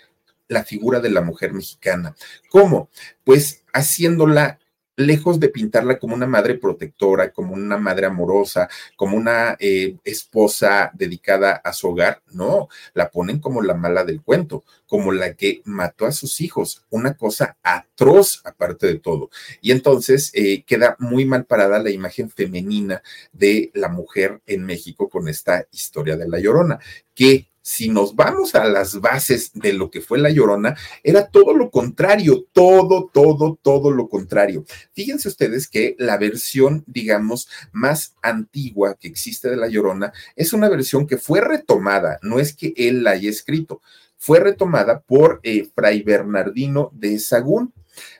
la 0.48 0.62
figura 0.62 1.00
de 1.00 1.10
la 1.10 1.22
mujer 1.22 1.52
mexicana. 1.52 2.14
¿Cómo? 2.50 2.88
Pues 3.24 3.64
haciéndola 3.72 4.60
lejos 4.96 5.38
de 5.38 5.50
pintarla 5.50 5.98
como 5.98 6.14
una 6.14 6.26
madre 6.26 6.54
protectora, 6.54 7.30
como 7.32 7.54
una 7.54 7.76
madre 7.76 8.06
amorosa, 8.06 8.68
como 8.96 9.16
una 9.16 9.56
eh, 9.60 9.96
esposa 10.04 10.90
dedicada 10.94 11.52
a 11.52 11.72
su 11.72 11.88
hogar, 11.88 12.22
no, 12.32 12.68
la 12.94 13.10
ponen 13.10 13.38
como 13.38 13.62
la 13.62 13.74
mala 13.74 14.04
del 14.04 14.22
cuento, 14.22 14.64
como 14.86 15.12
la 15.12 15.34
que 15.34 15.62
mató 15.64 16.06
a 16.06 16.12
sus 16.12 16.40
hijos, 16.40 16.84
una 16.90 17.14
cosa 17.14 17.56
atroz 17.62 18.40
aparte 18.44 18.86
de 18.86 18.98
todo. 18.98 19.30
Y 19.60 19.72
entonces 19.72 20.30
eh, 20.34 20.64
queda 20.64 20.96
muy 20.98 21.24
mal 21.24 21.44
parada 21.44 21.78
la 21.78 21.90
imagen 21.90 22.30
femenina 22.30 23.02
de 23.32 23.70
la 23.74 23.88
mujer 23.88 24.40
en 24.46 24.64
México 24.64 25.08
con 25.08 25.28
esta 25.28 25.66
historia 25.72 26.16
de 26.16 26.28
la 26.28 26.38
llorona, 26.38 26.78
que 27.14 27.48
si 27.66 27.88
nos 27.88 28.14
vamos 28.14 28.54
a 28.54 28.64
las 28.66 29.00
bases 29.00 29.50
de 29.52 29.72
lo 29.72 29.90
que 29.90 30.00
fue 30.00 30.18
la 30.18 30.30
llorona, 30.30 30.76
era 31.02 31.26
todo 31.26 31.52
lo 31.52 31.72
contrario, 31.72 32.46
todo, 32.52 33.10
todo, 33.12 33.58
todo 33.60 33.90
lo 33.90 34.08
contrario. 34.08 34.64
Fíjense 34.92 35.26
ustedes 35.26 35.66
que 35.66 35.96
la 35.98 36.16
versión, 36.16 36.84
digamos, 36.86 37.48
más 37.72 38.14
antigua 38.22 38.94
que 38.94 39.08
existe 39.08 39.50
de 39.50 39.56
la 39.56 39.66
llorona 39.66 40.12
es 40.36 40.52
una 40.52 40.68
versión 40.68 41.08
que 41.08 41.16
fue 41.16 41.40
retomada, 41.40 42.20
no 42.22 42.38
es 42.38 42.54
que 42.54 42.72
él 42.76 43.02
la 43.02 43.10
haya 43.10 43.28
escrito, 43.28 43.82
fue 44.16 44.38
retomada 44.38 45.00
por 45.00 45.40
eh, 45.42 45.68
Fray 45.74 46.02
Bernardino 46.04 46.92
de 46.94 47.18
Sagún. 47.18 47.74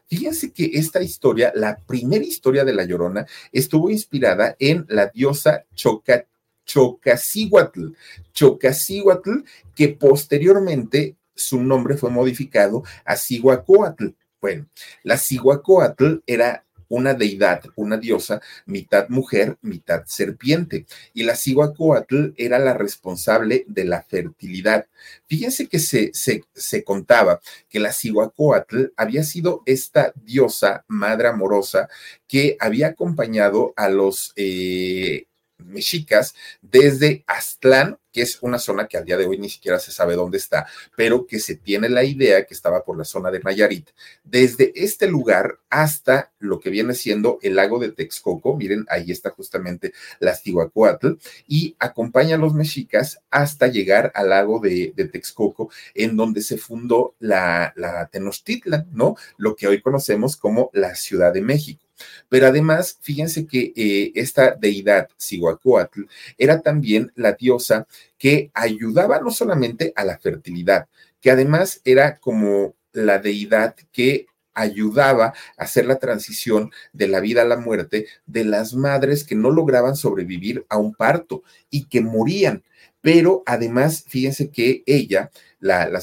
Fíjense 0.09 0.53
que 0.53 0.73
esta 0.75 1.03
historia, 1.03 1.53
la 1.55 1.77
primera 1.87 2.25
historia 2.25 2.65
de 2.65 2.75
la 2.75 2.85
Llorona, 2.85 3.27
estuvo 3.53 3.91
inspirada 3.91 4.57
en 4.59 4.87
la 4.89 5.07
diosa 5.07 5.67
Chocat 5.77 6.27
Chocasíhuatl. 6.67 7.93
Chocasíhuatl, 8.33 9.45
que 9.75 9.89
posteriormente 9.89 11.17
su 11.35 11.63
nombre 11.63 11.97
fue 11.97 12.11
modificado 12.11 12.83
a 13.05 13.17
Cihuacóatl. 13.17 14.09
Bueno, 14.41 14.67
la 15.03 15.17
Cihuacóatl 15.17 16.23
era 16.27 16.65
una 16.89 17.15
deidad, 17.15 17.65
una 17.75 17.97
diosa, 17.97 18.41
mitad 18.65 19.09
mujer, 19.09 19.57
mitad 19.63 20.05
serpiente. 20.07 20.87
Y 21.15 21.25
la 21.25 21.35
Cihuacóatl 21.35 22.33
era 22.37 22.59
la 22.59 22.75
responsable 22.75 23.65
de 23.67 23.85
la 23.85 24.03
fertilidad. 24.03 24.87
Fíjense 25.27 25.69
que 25.69 25.79
se, 25.79 26.11
se, 26.15 26.45
se 26.55 26.85
contaba 26.85 27.41
que 27.69 27.81
la 27.81 27.93
Cihuacóatl 27.93 28.93
había 28.97 29.25
sido 29.25 29.63
esta 29.67 30.13
diosa, 30.15 30.85
madre 30.87 31.29
amorosa, 31.29 31.89
que 32.29 32.57
había 32.61 32.89
acompañado 32.89 33.73
a 33.77 33.89
los 33.89 34.33
eh, 34.37 35.27
mexicas 35.59 36.35
desde 36.63 37.25
Aztlán, 37.27 37.99
que 38.13 38.23
es 38.23 38.39
una 38.41 38.59
zona 38.59 38.87
que 38.87 38.97
al 38.97 39.05
día 39.05 39.19
de 39.19 39.27
hoy 39.27 39.39
ni 39.39 39.51
siquiera 39.51 39.79
se 39.79 39.93
sabe 39.93 40.15
dónde 40.15 40.39
está, 40.39 40.67
pero 40.97 41.27
que 41.27 41.39
se 41.39 41.57
tiene 41.57 41.89
la 41.89 42.03
idea 42.03 42.47
que 42.47 42.55
estaba 42.55 42.83
por 42.83 42.97
la 42.97 43.05
zona 43.05 43.31
de 43.31 43.41
Nayarit, 43.41 43.91
desde 44.25 44.73
este 44.75 45.07
lugar 45.07 45.59
hasta 45.69 46.33
lo 46.39 46.59
que 46.59 46.71
viene 46.71 46.95
siendo 46.95 47.39
el 47.43 47.57
lago 47.57 47.79
de 47.79 47.93
Texcoco, 47.93 48.57
miren, 48.57 48.87
ahí 48.89 49.11
está 49.11 49.31
justamente 49.31 49.93
la 50.19 50.35
Tihuacuatl, 50.35 51.15
y 51.47 51.77
acompaña 51.79 52.37
a 52.37 52.39
los 52.39 52.55
mexicas 52.55 53.21
hasta 53.31 53.67
llegar 53.67 54.13
al 54.15 54.31
lago 54.31 54.61
de, 54.61 54.95
Texcoco, 55.13 55.71
en 55.95 56.17
donde 56.17 56.41
se 56.41 56.57
fundó 56.57 57.15
la, 57.19 57.73
la 57.77 58.07
Tenochtitlan, 58.07 58.89
¿no? 58.93 59.17
Lo 59.37 59.55
que 59.57 59.69
hoy 59.69 59.83
conocemos 59.83 60.37
como 60.37 60.71
la 60.73 60.95
Ciudad 60.95 61.33
de 61.33 61.43
México. 61.43 61.86
Pero 62.29 62.47
además, 62.47 62.99
fíjense 63.01 63.47
que 63.47 63.73
eh, 63.77 64.13
esta 64.15 64.55
deidad, 64.55 65.09
Cihuacóatl, 65.19 66.03
era 66.39 66.61
también 66.61 67.13
la 67.15 67.33
diosa 67.33 67.87
que 68.19 68.51
ayudaba 68.55 69.21
no 69.21 69.31
solamente 69.31 69.93
a 69.97 70.05
la 70.05 70.19
fertilidad, 70.19 70.89
que 71.21 71.31
además 71.31 71.81
era 71.85 72.19
como 72.19 72.75
la 72.93 73.19
deidad 73.19 73.75
que 73.93 74.27
ayudaba 74.57 75.27
a 75.27 75.35
hacer 75.59 75.87
la 75.87 75.99
transición 75.99 76.73
de 76.93 77.09
la 77.09 77.21
vida 77.21 77.43
a 77.43 77.45
la 77.45 77.59
muerte 77.59 78.07
de 78.25 78.45
las 78.45 78.75
madres 78.75 79.23
que 79.23 79.35
no 79.35 79.51
lograban 79.51 79.97
sobrevivir 79.97 80.65
a 80.69 80.79
un 80.79 80.95
parto 80.95 81.43
y 81.71 81.85
que 81.85 82.01
morían. 82.01 82.65
Pero 83.01 83.43
además, 83.47 84.05
fíjense 84.09 84.51
que 84.51 84.83
ella 84.87 85.31
la, 85.61 85.89
la 85.89 86.01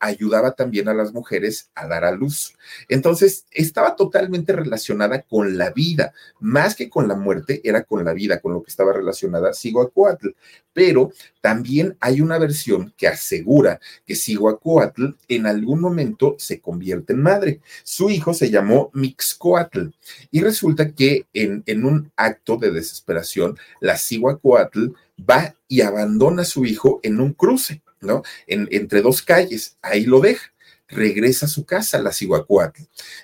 ayudaba 0.00 0.52
también 0.52 0.88
a 0.88 0.94
las 0.94 1.12
mujeres 1.12 1.70
a 1.74 1.86
dar 1.86 2.04
a 2.04 2.12
luz. 2.12 2.56
Entonces, 2.88 3.46
estaba 3.50 3.96
totalmente 3.96 4.52
relacionada 4.52 5.22
con 5.22 5.58
la 5.58 5.70
vida, 5.70 6.12
más 6.40 6.74
que 6.74 6.88
con 6.88 7.08
la 7.08 7.14
muerte, 7.14 7.60
era 7.64 7.84
con 7.84 8.04
la 8.04 8.12
vida, 8.12 8.40
con 8.40 8.52
lo 8.52 8.62
que 8.62 8.70
estaba 8.70 8.92
relacionada 8.92 9.52
Cihuacóatl. 9.52 10.28
Pero 10.72 11.12
también 11.40 11.96
hay 12.00 12.20
una 12.20 12.38
versión 12.38 12.92
que 12.96 13.06
asegura 13.06 13.78
que 14.04 14.16
Cihuacóatl 14.16 15.10
en 15.28 15.46
algún 15.46 15.80
momento 15.80 16.34
se 16.38 16.60
convierte 16.60 17.12
en 17.12 17.22
madre. 17.22 17.60
Su 17.84 18.10
hijo 18.10 18.34
se 18.34 18.50
llamó 18.50 18.90
Mixcoatl 18.92 19.88
y 20.32 20.40
resulta 20.40 20.90
que 20.92 21.26
en, 21.32 21.62
en 21.66 21.84
un 21.84 22.12
acto 22.16 22.56
de 22.56 22.72
desesperación, 22.72 23.56
la 23.80 23.96
Cihuacóatl 23.96 24.88
va 25.18 25.56
y 25.68 25.80
abandona 25.80 26.42
a 26.42 26.46
su 26.46 26.64
hijo 26.64 27.00
en 27.02 27.20
un 27.20 27.32
cruce. 27.32 27.82
¿no? 28.04 28.22
En, 28.46 28.68
entre 28.70 29.02
dos 29.02 29.22
calles, 29.22 29.76
ahí 29.82 30.04
lo 30.04 30.20
deja, 30.20 30.52
regresa 30.88 31.46
a 31.46 31.48
su 31.48 31.64
casa, 31.64 31.98
la 31.98 32.12
Cihuacuatl, 32.12 32.82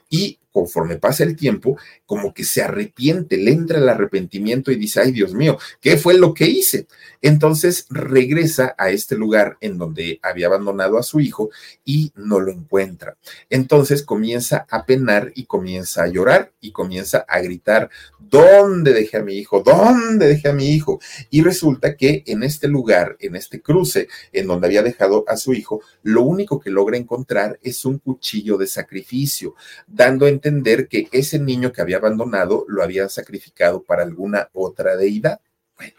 y 0.09 0.38
conforme 0.52 0.97
pasa 0.97 1.25
el 1.25 1.37
tiempo, 1.37 1.76
como 2.07 2.35
que 2.35 2.45
se 2.45 2.62
arrepiente, 2.62 3.37
le 3.37 3.52
entra 3.52 3.78
el 3.78 3.88
arrepentimiento 3.88 4.71
y 4.71 4.76
dice, 4.76 5.00
ay 5.00 5.12
Dios 5.12 5.35
mío, 5.35 5.59
¿qué 5.80 5.97
fue 5.97 6.19
lo 6.19 6.35
que 6.35 6.47
hice? 6.47 6.87
Entonces 7.23 7.87
regresa 7.90 8.75
a 8.78 8.90
este 8.90 9.16
lugar 9.16 9.59
en 9.61 9.78
donde 9.78 10.19
había 10.23 10.47
abandonado 10.47 10.99
a 10.99 11.02
su 11.02 11.21
hijo 11.21 11.50
y 11.85 12.12
no 12.14 12.40
lo 12.40 12.50
encuentra. 12.50 13.16
Entonces 13.49 14.02
comienza 14.02 14.66
a 14.71 14.87
penar 14.87 15.33
y 15.35 15.45
comienza 15.45 16.04
a 16.04 16.09
llorar 16.09 16.52
y 16.61 16.73
comienza 16.73 17.25
a 17.28 17.40
gritar, 17.40 17.90
¿dónde 18.19 18.92
dejé 18.92 19.19
a 19.19 19.23
mi 19.23 19.35
hijo? 19.37 19.62
¿Dónde 19.62 20.26
dejé 20.26 20.49
a 20.49 20.52
mi 20.52 20.71
hijo? 20.71 21.00
Y 21.30 21.42
resulta 21.42 21.97
que 21.97 22.23
en 22.26 22.42
este 22.42 22.69
lugar, 22.69 23.16
en 23.21 23.37
este 23.37 23.61
cruce 23.61 24.09
en 24.33 24.47
donde 24.47 24.66
había 24.66 24.83
dejado 24.83 25.25
a 25.28 25.37
su 25.37 25.52
hijo, 25.52 25.83
lo 26.02 26.23
único 26.23 26.61
que 26.61 26.71
logra 26.71 26.97
encontrar 26.97 27.59
es 27.62 27.85
un 27.85 27.99
cuchillo 27.99 28.57
de 28.57 28.66
sacrificio, 28.66 29.54
dando 29.87 30.26
a 30.26 30.30
entender 30.40 30.88
que 30.88 31.09
ese 31.12 31.38
niño 31.38 31.73
que 31.73 31.82
había 31.82 31.99
abandonado 31.99 32.64
lo 32.68 32.82
había 32.82 33.09
sacrificado 33.09 33.82
para 33.82 34.02
alguna 34.02 34.49
otra 34.52 34.97
deidad. 34.97 35.40
Bueno, 35.76 35.94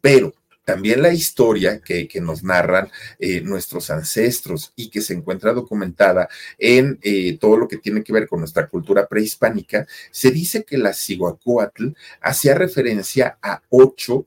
pero 0.00 0.34
también 0.64 1.02
la 1.02 1.12
historia 1.12 1.80
que, 1.80 2.08
nos 2.22 2.42
narran 2.42 2.90
eh, 3.18 3.42
nuestros 3.42 3.90
ancestros 3.90 4.72
y 4.74 4.88
que 4.88 5.02
se 5.02 5.12
encuentra 5.12 5.52
documentada 5.52 6.28
en 6.58 6.98
eh, 7.02 7.36
todo 7.38 7.58
lo 7.58 7.68
que 7.68 7.76
tiene 7.76 8.02
que 8.02 8.12
ver 8.12 8.26
con 8.26 8.40
nuestra 8.40 8.66
cultura 8.66 9.06
prehispánica, 9.06 9.86
se 10.10 10.30
dice 10.30 10.64
que 10.64 10.78
la 10.78 10.94
Cihuacóatl 10.94 11.88
hacía 12.20 12.54
referencia 12.54 13.38
a 13.42 13.62
ocho 13.68 14.26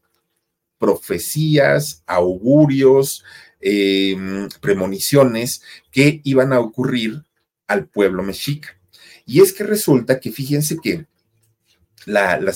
profecías, 0.78 2.04
augurios, 2.06 3.24
em, 3.60 4.48
premoniciones 4.62 5.64
que 5.92 6.22
iban 6.24 6.54
a 6.54 6.60
ocurrir 6.60 7.24
al 7.66 7.88
pueblo 7.88 8.22
mexica. 8.22 8.77
Y 9.28 9.42
es 9.42 9.54
que 9.54 9.66
resulta 9.66 10.20
que 10.20 10.32
fíjense 10.32 10.78
que 10.82 11.06
la, 12.06 12.40
la 12.40 12.54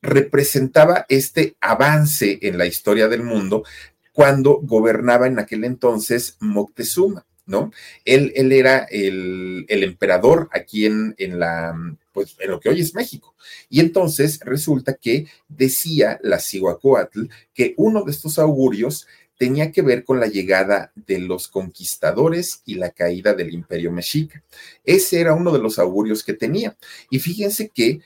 representaba 0.00 1.04
este 1.08 1.56
avance 1.60 2.38
en 2.42 2.56
la 2.56 2.66
historia 2.66 3.08
del 3.08 3.22
mundo 3.22 3.62
cuando 4.12 4.58
gobernaba 4.62 5.26
en 5.26 5.38
aquel 5.38 5.64
entonces 5.64 6.38
Moctezuma, 6.40 7.26
¿no? 7.46 7.70
Él, 8.04 8.32
él 8.34 8.52
era 8.52 8.86
el, 8.90 9.66
emperador 9.68 10.48
aquí 10.52 10.86
en, 10.86 11.14
en, 11.18 11.38
la, 11.38 11.76
pues, 12.12 12.34
en 12.40 12.50
lo 12.50 12.58
que 12.58 12.70
hoy 12.70 12.80
es 12.80 12.94
México. 12.94 13.34
Y 13.68 13.80
entonces 13.80 14.40
resulta 14.42 14.94
que 14.94 15.26
decía 15.48 16.18
la 16.22 16.40
Cihuacóatl 16.40 17.26
que 17.52 17.74
uno 17.76 18.02
de 18.02 18.12
estos 18.12 18.38
augurios 18.38 19.06
tenía 19.38 19.70
que 19.72 19.82
ver 19.82 20.04
con 20.04 20.20
la 20.20 20.26
llegada 20.26 20.92
de 20.94 21.20
los 21.20 21.48
conquistadores 21.48 22.60
y 22.66 22.74
la 22.74 22.90
caída 22.90 23.32
del 23.32 23.54
imperio 23.54 23.92
mexica. 23.92 24.42
Ese 24.84 25.20
era 25.20 25.34
uno 25.34 25.52
de 25.52 25.60
los 25.60 25.78
augurios 25.78 26.24
que 26.24 26.34
tenía. 26.34 26.76
Y 27.08 27.20
fíjense 27.20 27.70
que 27.70 28.00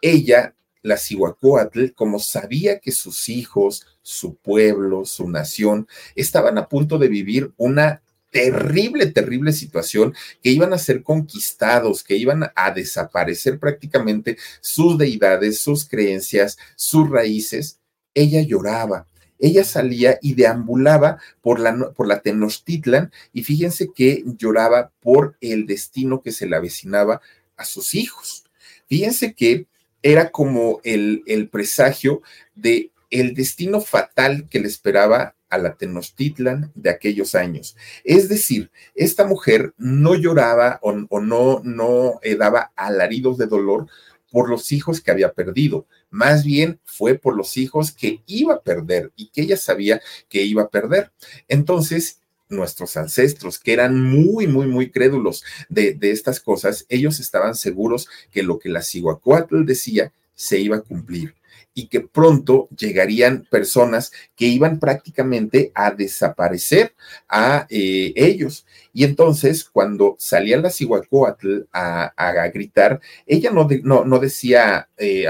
ella, 0.00 0.54
la 0.82 0.96
Cihuacóatl, 0.96 1.88
como 1.94 2.20
sabía 2.20 2.78
que 2.78 2.92
sus 2.92 3.28
hijos, 3.28 3.86
su 4.00 4.36
pueblo, 4.36 5.04
su 5.04 5.28
nación, 5.28 5.88
estaban 6.14 6.56
a 6.56 6.68
punto 6.68 6.98
de 6.98 7.08
vivir 7.08 7.52
una 7.56 8.02
terrible, 8.30 9.06
terrible 9.06 9.52
situación, 9.52 10.14
que 10.42 10.50
iban 10.50 10.72
a 10.72 10.78
ser 10.78 11.02
conquistados, 11.02 12.04
que 12.04 12.16
iban 12.16 12.50
a 12.54 12.70
desaparecer 12.70 13.58
prácticamente 13.58 14.36
sus 14.60 14.98
deidades, 14.98 15.60
sus 15.60 15.88
creencias, 15.88 16.58
sus 16.76 17.08
raíces, 17.08 17.80
ella 18.14 18.42
lloraba, 18.42 19.06
ella 19.38 19.64
salía 19.64 20.18
y 20.22 20.34
deambulaba 20.34 21.18
por 21.40 21.60
la, 21.60 21.90
por 21.90 22.06
la 22.06 22.20
Tenochtitlan 22.20 23.12
y 23.32 23.42
fíjense 23.42 23.92
que 23.94 24.24
lloraba 24.38 24.92
por 25.00 25.36
el 25.40 25.66
destino 25.66 26.22
que 26.22 26.32
se 26.32 26.46
le 26.46 26.56
avecinaba 26.56 27.20
a 27.56 27.64
sus 27.64 27.94
hijos. 27.94 28.44
Fíjense 28.88 29.34
que 29.34 29.66
era 30.02 30.30
como 30.30 30.80
el, 30.84 31.22
el 31.26 31.48
presagio 31.48 32.22
de 32.54 32.90
el 33.10 33.34
destino 33.34 33.80
fatal 33.80 34.48
que 34.48 34.60
le 34.60 34.68
esperaba 34.68 35.36
a 35.48 35.58
la 35.58 35.74
Tenochtitlan 35.76 36.72
de 36.74 36.90
aquellos 36.90 37.34
años. 37.34 37.76
Es 38.04 38.28
decir, 38.28 38.70
esta 38.94 39.24
mujer 39.24 39.74
no 39.78 40.14
lloraba 40.14 40.80
o, 40.82 40.92
no, 41.20 41.60
no 41.64 42.18
eh, 42.22 42.36
daba 42.36 42.72
alaridos 42.76 43.38
de 43.38 43.46
dolor 43.46 43.86
por 44.30 44.50
los 44.50 44.72
hijos 44.72 45.00
que 45.00 45.10
había 45.10 45.32
perdido, 45.32 45.86
más 46.10 46.44
bien 46.44 46.80
fue 46.84 47.14
por 47.14 47.36
los 47.36 47.56
hijos 47.56 47.92
que 47.92 48.22
iba 48.26 48.54
a 48.54 48.62
perder 48.62 49.12
y 49.16 49.28
que 49.28 49.42
ella 49.42 49.56
sabía 49.56 50.00
que 50.28 50.42
iba 50.42 50.62
a 50.62 50.68
perder. 50.68 51.12
Entonces, 51.48 52.20
nuestros 52.48 52.96
ancestros, 52.96 53.58
que 53.58 53.72
eran 53.72 54.00
muy, 54.02 54.46
muy, 54.46 54.66
muy 54.66 54.90
crédulos 54.90 55.44
de, 55.68 55.94
de 55.94 56.12
estas 56.12 56.40
cosas, 56.40 56.86
ellos 56.88 57.18
estaban 57.18 57.54
seguros 57.54 58.08
que 58.30 58.42
lo 58.42 58.58
que 58.58 58.68
la 58.68 58.82
Cihuacóatl 58.82 59.64
decía 59.64 60.12
se 60.34 60.60
iba 60.60 60.76
a 60.76 60.82
cumplir 60.82 61.34
y 61.78 61.88
que 61.88 62.00
pronto 62.00 62.70
llegarían 62.74 63.46
personas 63.50 64.10
que 64.34 64.46
iban 64.46 64.80
prácticamente 64.80 65.72
a 65.74 65.90
desaparecer 65.90 66.94
a 67.28 67.66
eh, 67.68 68.14
ellos. 68.16 68.66
Y 68.94 69.04
entonces, 69.04 69.62
cuando 69.62 70.16
salía 70.18 70.56
la 70.56 70.70
Cihuacóatl 70.70 71.64
a, 71.70 72.14
a, 72.16 72.48
gritar, 72.48 72.98
ella 73.26 73.50
no, 73.50 73.68
no, 73.82 74.06
no 74.06 74.18
decía, 74.18 74.88
eh, 74.96 75.26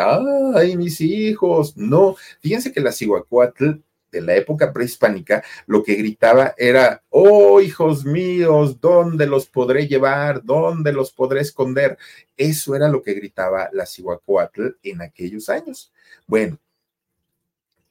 ay, 0.54 0.76
mis 0.76 1.00
hijos, 1.00 1.76
no. 1.76 2.14
Fíjense 2.40 2.70
que 2.70 2.80
la 2.80 2.92
Cihuacóatl 2.92 3.80
de 4.16 4.26
la 4.26 4.34
época 4.34 4.72
prehispánica, 4.72 5.44
lo 5.66 5.82
que 5.82 5.94
gritaba 5.94 6.54
era, 6.56 7.02
oh 7.10 7.60
hijos 7.60 8.04
míos, 8.04 8.80
¿dónde 8.80 9.26
los 9.26 9.46
podré 9.46 9.86
llevar? 9.86 10.42
¿Dónde 10.42 10.92
los 10.92 11.12
podré 11.12 11.40
esconder? 11.40 11.98
Eso 12.36 12.74
era 12.74 12.88
lo 12.88 13.02
que 13.02 13.14
gritaba 13.14 13.68
la 13.72 13.86
Cihuacóatl 13.86 14.68
en 14.82 15.02
aquellos 15.02 15.48
años. 15.48 15.92
Bueno, 16.26 16.58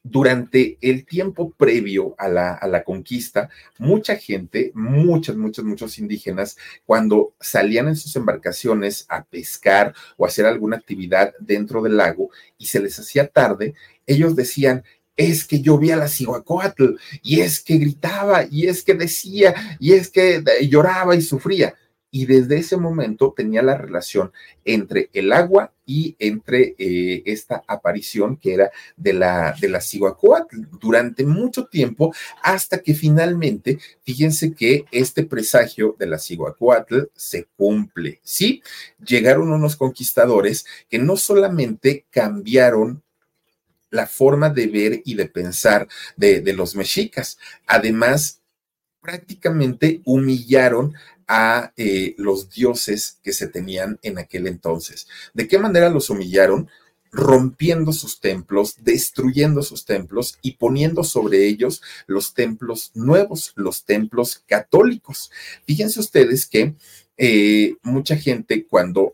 durante 0.08 0.78
el 0.82 1.06
tiempo 1.06 1.52
previo 1.58 2.14
a 2.20 2.28
la, 2.28 2.54
a 2.54 2.68
la, 2.68 2.84
conquista, 2.84 3.50
mucha 3.80 4.16
gente, 4.16 4.72
muchos, 4.76 5.36
muchos, 5.36 5.66
muchos 5.66 5.98
indígenas, 5.98 6.58
cuando 6.86 7.34
salían 7.40 7.88
en 7.88 7.96
sus 7.96 8.16
embarcaciones 8.16 9.08
a 9.10 9.24
pescar 9.24 9.96
o 10.16 10.28
hacer 10.28 10.46
alguna 10.46 10.78
actividad 10.78 11.34
dentro 11.40 11.82
del 11.82 11.98
lago 11.98 12.30
y 12.60 12.68
se 12.68 12.80
les 12.80 13.00
hacía 13.00 13.28
tarde, 13.28 13.74
ellos 14.06 14.36
decían, 14.36 14.84
es 15.16 15.46
que 15.46 15.62
yo 15.62 15.78
vi 15.78 15.92
a 15.92 15.98
la 15.98 16.08
Cihuacóatl 16.08 16.96
y 17.24 17.42
es 17.42 17.62
que 17.62 17.78
gritaba 17.78 18.46
y 18.50 18.68
es 18.68 18.84
que 18.84 18.94
decía 18.94 19.78
y 19.80 19.94
es 19.94 20.10
que 20.10 20.44
lloraba 20.70 21.16
y 21.16 21.22
sufría 21.22 21.76
y 22.16 22.26
desde 22.28 22.60
ese 22.60 22.78
momento 22.78 23.34
tenía 23.36 23.62
la 23.62 23.76
relación 23.76 24.32
entre 24.64 25.10
el 25.12 25.34
agua 25.34 25.74
y 25.86 26.16
entre 26.18 26.74
eh, 26.78 27.24
esta 27.26 27.62
aparición 27.68 28.38
que 28.38 28.54
era 28.54 28.72
de 28.96 29.12
la, 29.12 29.54
de 29.60 29.68
la 29.68 29.82
durante 30.80 31.26
mucho 31.26 31.66
tiempo 31.66 32.14
hasta 32.42 32.80
que 32.80 32.94
finalmente, 32.94 33.80
fíjense 34.04 34.54
que 34.54 34.86
este 34.94 35.26
presagio 35.26 35.98
de 36.00 36.08
la 36.08 36.18
Cihuacóatl 36.18 37.10
se 37.14 37.48
cumple, 37.58 38.22
¿sí? 38.24 38.64
Llegaron 39.06 39.52
unos 39.52 39.76
conquistadores 39.76 40.66
que 40.90 41.00
no 41.00 41.18
solamente 41.18 42.06
cambiaron 42.12 43.04
la 43.96 44.08
forma 44.08 44.50
de 44.50 44.68
ver 44.68 45.02
y 45.06 45.16
de 45.16 45.26
pensar 45.26 45.88
de, 46.16 46.54
los 46.54 46.76
mexicas, 46.76 47.38
además 47.66 48.42
prácticamente 49.02 50.02
humillaron 50.06 50.94
a 51.28 51.74
eh, 51.76 52.14
los 52.18 52.50
dioses 52.52 53.20
que 53.24 53.34
se 53.34 53.48
tenían 53.48 54.00
en 54.04 54.20
aquel 54.20 54.48
entonces. 54.48 55.08
¿De 55.34 55.48
qué 55.48 55.58
manera 55.58 55.90
los 55.90 56.10
humillaron? 56.10 56.70
rompiendo 57.12 57.94
sus 57.94 58.20
templos, 58.20 58.76
destruyendo 58.82 59.64
sus 59.64 59.86
templos 59.86 60.38
y 60.42 60.58
poniendo 60.58 61.02
sobre 61.06 61.48
ellos 61.48 61.82
los 62.08 62.34
templos 62.34 62.92
nuevos, 62.94 63.54
los 63.56 63.86
templos 63.86 64.44
católicos. 64.46 65.32
Fíjense 65.66 66.02
ustedes 66.02 66.46
que 66.46 66.76
eh, 67.18 67.76
mucha 67.84 68.18
gente 68.18 68.68
cuando 68.68 69.14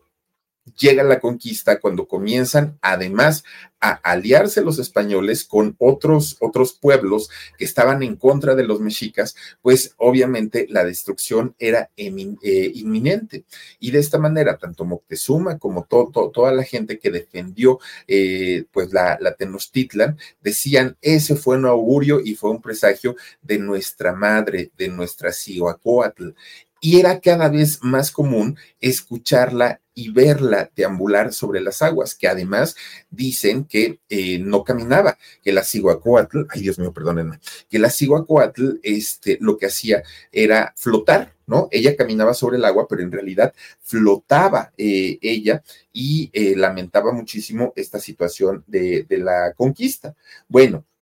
llega 0.77 1.03
la 1.03 1.19
conquista, 1.19 1.79
cuando 1.79 2.07
comienzan 2.07 2.77
además 2.81 3.43
a 3.79 3.93
aliarse 3.93 4.61
los 4.61 4.77
españoles 4.77 5.43
con 5.43 5.75
otros, 5.79 6.37
otros 6.39 6.73
pueblos 6.73 7.31
que 7.57 7.65
estaban 7.65 8.03
en 8.03 8.15
contra 8.15 8.53
de 8.53 8.63
los 8.63 8.79
mexicas, 8.79 9.35
pues 9.63 9.95
obviamente 9.97 10.67
la 10.69 10.85
destrucción 10.85 11.55
era 11.57 11.89
eh, 11.97 12.71
inminente. 12.75 13.45
Y 13.79 13.89
de 13.89 13.99
esta 13.99 14.19
manera, 14.19 14.57
tanto 14.57 14.85
Moctezuma 14.85 15.57
como 15.57 15.85
toda 15.85 16.51
la 16.51 16.63
gente 16.63 16.99
que 16.99 17.09
defendió 17.09 17.79
eh, 18.07 18.65
pues 18.71 18.93
la, 18.93 19.17
la 19.19 19.33
Tenochtitlan, 19.33 20.17
decían, 20.41 20.95
ese 21.01 21.35
fue 21.35 21.57
un 21.57 21.65
augurio 21.65 22.21
y 22.23 22.35
fue 22.35 22.51
un 22.51 22.61
presagio 22.61 23.15
de 23.41 23.57
nuestra 23.57 24.13
madre, 24.13 24.71
de 24.77 24.89
nuestra 24.89 25.31
Cihuacóatl 25.31 26.33
y 26.81 26.99
era 26.99 27.21
cada 27.21 27.47
vez 27.47 27.79
más 27.83 28.11
común 28.11 28.57
escucharla 28.81 29.79
y 29.93 30.09
verla 30.09 30.71
deambular 30.75 31.31
sobre 31.31 31.61
las 31.61 31.81
aguas, 31.81 32.15
que 32.15 32.27
además 32.27 32.75
dicen 33.09 33.65
que 33.65 33.99
eh, 34.09 34.39
no 34.39 34.63
caminaba, 34.63 35.17
que 35.43 35.53
la 35.53 35.63
Cihuacóatl, 35.63 36.45
ay 36.49 36.61
Dios 36.61 36.79
mío, 36.79 36.91
perdónenme, 36.91 37.39
que 37.69 37.77
la 37.77 37.91
Cihuacóatl 37.91 38.79
este, 38.81 39.37
lo 39.41 39.57
que 39.57 39.67
hacía 39.67 40.01
era 40.31 40.73
flotar, 40.75 41.35
¿no? 41.45 41.67
Ella 41.71 41.95
caminaba 41.95 42.33
sobre 42.33 42.57
el 42.57 42.65
agua, 42.65 42.87
pero 42.89 43.03
en 43.03 43.11
realidad 43.11 43.53
flotaba 43.81 44.73
eh, 44.77 45.19
ella 45.21 45.61
y 45.93 46.29
eh, 46.33 46.55
lamentaba 46.55 47.11
muchísimo 47.11 47.73
esta 47.75 47.99
situación 47.99 48.63
de, 48.67 49.05
de 49.07 49.17
la 49.19 49.53
conquista. 49.53 50.15
Bueno, 50.47 50.85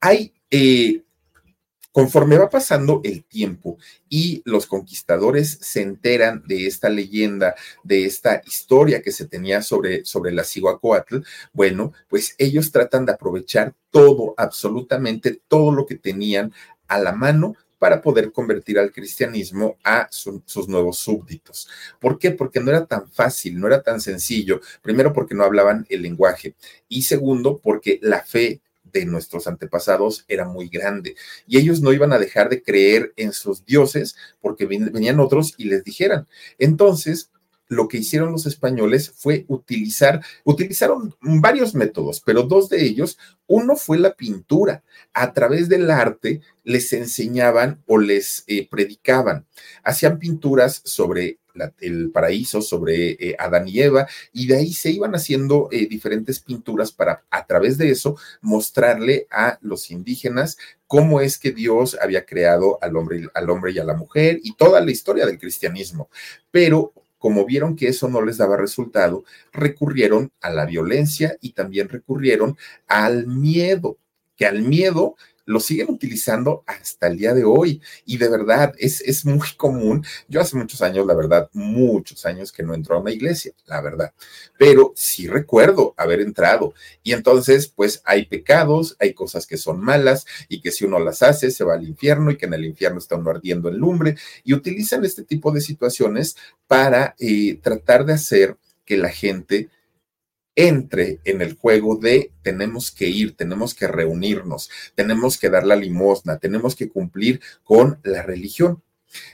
hay, 0.00 0.32
eh, 0.50 1.02
conforme 1.92 2.38
va 2.38 2.48
pasando 2.48 3.00
el 3.04 3.24
tiempo 3.24 3.78
y 4.08 4.42
los 4.44 4.66
conquistadores 4.66 5.58
se 5.60 5.82
enteran 5.82 6.42
de 6.46 6.66
esta 6.66 6.88
leyenda, 6.88 7.54
de 7.82 8.06
esta 8.06 8.42
historia 8.46 9.02
que 9.02 9.12
se 9.12 9.26
tenía 9.26 9.62
sobre, 9.62 10.04
sobre 10.04 10.32
la 10.32 10.44
Cihuacóatl, 10.44 11.18
bueno, 11.52 11.92
pues 12.08 12.34
ellos 12.38 12.70
tratan 12.72 13.06
de 13.06 13.12
aprovechar 13.12 13.74
todo, 13.90 14.34
absolutamente 14.36 15.40
todo 15.48 15.72
lo 15.72 15.86
que 15.86 15.96
tenían 15.96 16.52
a 16.86 16.98
la 16.98 17.12
mano 17.12 17.54
para 17.80 18.02
poder 18.02 18.30
convertir 18.30 18.78
al 18.78 18.92
cristianismo 18.92 19.78
a 19.82 20.06
sus 20.10 20.68
nuevos 20.68 20.98
súbditos. 20.98 21.66
¿Por 21.98 22.18
qué? 22.18 22.30
Porque 22.30 22.60
no 22.60 22.70
era 22.70 22.84
tan 22.84 23.08
fácil, 23.08 23.58
no 23.58 23.66
era 23.66 23.82
tan 23.82 24.02
sencillo. 24.02 24.60
Primero 24.82 25.14
porque 25.14 25.34
no 25.34 25.44
hablaban 25.44 25.86
el 25.88 26.02
lenguaje 26.02 26.54
y 26.88 27.02
segundo 27.02 27.58
porque 27.58 27.98
la 28.02 28.22
fe 28.22 28.60
de 28.92 29.04
nuestros 29.06 29.46
antepasados 29.46 30.24
era 30.28 30.44
muy 30.44 30.68
grande 30.68 31.16
y 31.46 31.58
ellos 31.58 31.80
no 31.80 31.92
iban 31.92 32.12
a 32.12 32.18
dejar 32.18 32.48
de 32.48 32.62
creer 32.62 33.12
en 33.16 33.32
sus 33.32 33.64
dioses 33.64 34.16
porque 34.40 34.66
venían 34.66 35.20
otros 35.20 35.54
y 35.56 35.64
les 35.64 35.84
dijeran. 35.84 36.26
Entonces, 36.58 37.30
lo 37.70 37.86
que 37.86 37.98
hicieron 37.98 38.32
los 38.32 38.46
españoles 38.46 39.12
fue 39.16 39.44
utilizar, 39.46 40.20
utilizaron 40.44 41.14
varios 41.20 41.74
métodos, 41.74 42.20
pero 42.20 42.42
dos 42.42 42.68
de 42.68 42.84
ellos, 42.84 43.16
uno 43.46 43.76
fue 43.76 43.98
la 43.98 44.14
pintura. 44.14 44.82
A 45.14 45.32
través 45.32 45.68
del 45.68 45.88
arte 45.88 46.40
les 46.64 46.92
enseñaban 46.92 47.80
o 47.86 47.98
les 47.98 48.42
eh, 48.48 48.68
predicaban. 48.68 49.46
Hacían 49.84 50.18
pinturas 50.18 50.82
sobre 50.84 51.38
el 51.80 52.10
paraíso, 52.10 52.62
sobre 52.62 53.12
eh, 53.12 53.36
Adán 53.38 53.68
y 53.68 53.80
Eva, 53.80 54.06
y 54.32 54.46
de 54.46 54.56
ahí 54.56 54.72
se 54.72 54.90
iban 54.90 55.14
haciendo 55.14 55.68
eh, 55.70 55.86
diferentes 55.86 56.40
pinturas 56.40 56.92
para 56.92 57.24
a 57.30 57.46
través 57.46 57.78
de 57.78 57.90
eso 57.90 58.16
mostrarle 58.40 59.26
a 59.30 59.58
los 59.62 59.90
indígenas 59.90 60.56
cómo 60.86 61.20
es 61.20 61.38
que 61.38 61.52
Dios 61.52 61.96
había 62.00 62.24
creado 62.24 62.78
al 62.82 62.96
hombre, 62.96 63.28
al 63.34 63.50
hombre 63.50 63.72
y 63.72 63.78
a 63.78 63.84
la 63.84 63.94
mujer 63.94 64.40
y 64.42 64.54
toda 64.54 64.80
la 64.80 64.90
historia 64.90 65.26
del 65.26 65.38
cristianismo. 65.38 66.08
Pero 66.50 66.92
como 67.20 67.44
vieron 67.44 67.76
que 67.76 67.88
eso 67.88 68.08
no 68.08 68.22
les 68.22 68.38
daba 68.38 68.56
resultado, 68.56 69.24
recurrieron 69.52 70.32
a 70.40 70.50
la 70.50 70.64
violencia 70.64 71.36
y 71.42 71.52
también 71.52 71.90
recurrieron 71.90 72.56
al 72.88 73.26
miedo, 73.26 73.98
que 74.36 74.46
al 74.46 74.62
miedo 74.62 75.16
lo 75.46 75.60
siguen 75.60 75.90
utilizando 75.90 76.62
hasta 76.66 77.08
el 77.08 77.16
día 77.16 77.34
de 77.34 77.44
hoy. 77.44 77.80
Y 78.04 78.18
de 78.18 78.28
verdad, 78.28 78.74
es, 78.78 79.00
es 79.00 79.24
muy 79.24 79.48
común. 79.56 80.04
Yo 80.28 80.40
hace 80.40 80.56
muchos 80.56 80.82
años, 80.82 81.06
la 81.06 81.14
verdad, 81.14 81.48
muchos 81.52 82.24
años 82.26 82.52
que 82.52 82.62
no 82.62 82.74
entro 82.74 82.96
a 82.96 83.00
una 83.00 83.10
iglesia, 83.10 83.52
la 83.66 83.80
verdad. 83.80 84.12
Pero 84.58 84.92
sí 84.94 85.26
recuerdo 85.26 85.94
haber 85.96 86.20
entrado. 86.20 86.74
Y 87.02 87.12
entonces, 87.12 87.68
pues 87.68 88.02
hay 88.04 88.26
pecados, 88.26 88.96
hay 89.00 89.14
cosas 89.14 89.46
que 89.46 89.56
son 89.56 89.80
malas 89.80 90.26
y 90.48 90.60
que 90.60 90.70
si 90.70 90.84
uno 90.84 90.98
las 90.98 91.22
hace, 91.22 91.50
se 91.50 91.64
va 91.64 91.74
al 91.74 91.86
infierno 91.86 92.30
y 92.30 92.36
que 92.36 92.46
en 92.46 92.54
el 92.54 92.64
infierno 92.64 92.98
está 92.98 93.16
uno 93.16 93.30
ardiendo 93.30 93.68
en 93.68 93.78
lumbre. 93.78 94.16
Y 94.44 94.54
utilizan 94.54 95.04
este 95.04 95.24
tipo 95.24 95.52
de 95.52 95.60
situaciones 95.60 96.36
para 96.66 97.14
eh, 97.18 97.58
tratar 97.62 98.04
de 98.04 98.12
hacer 98.12 98.56
que 98.84 98.96
la 98.96 99.10
gente 99.10 99.68
entre 100.56 101.20
en 101.24 101.42
el 101.42 101.56
juego 101.56 101.96
de 101.96 102.32
tenemos 102.42 102.90
que 102.90 103.08
ir, 103.08 103.36
tenemos 103.36 103.74
que 103.74 103.86
reunirnos, 103.86 104.70
tenemos 104.94 105.38
que 105.38 105.50
dar 105.50 105.66
la 105.66 105.76
limosna, 105.76 106.38
tenemos 106.38 106.76
que 106.76 106.88
cumplir 106.88 107.40
con 107.64 108.00
la 108.02 108.22
religión. 108.22 108.82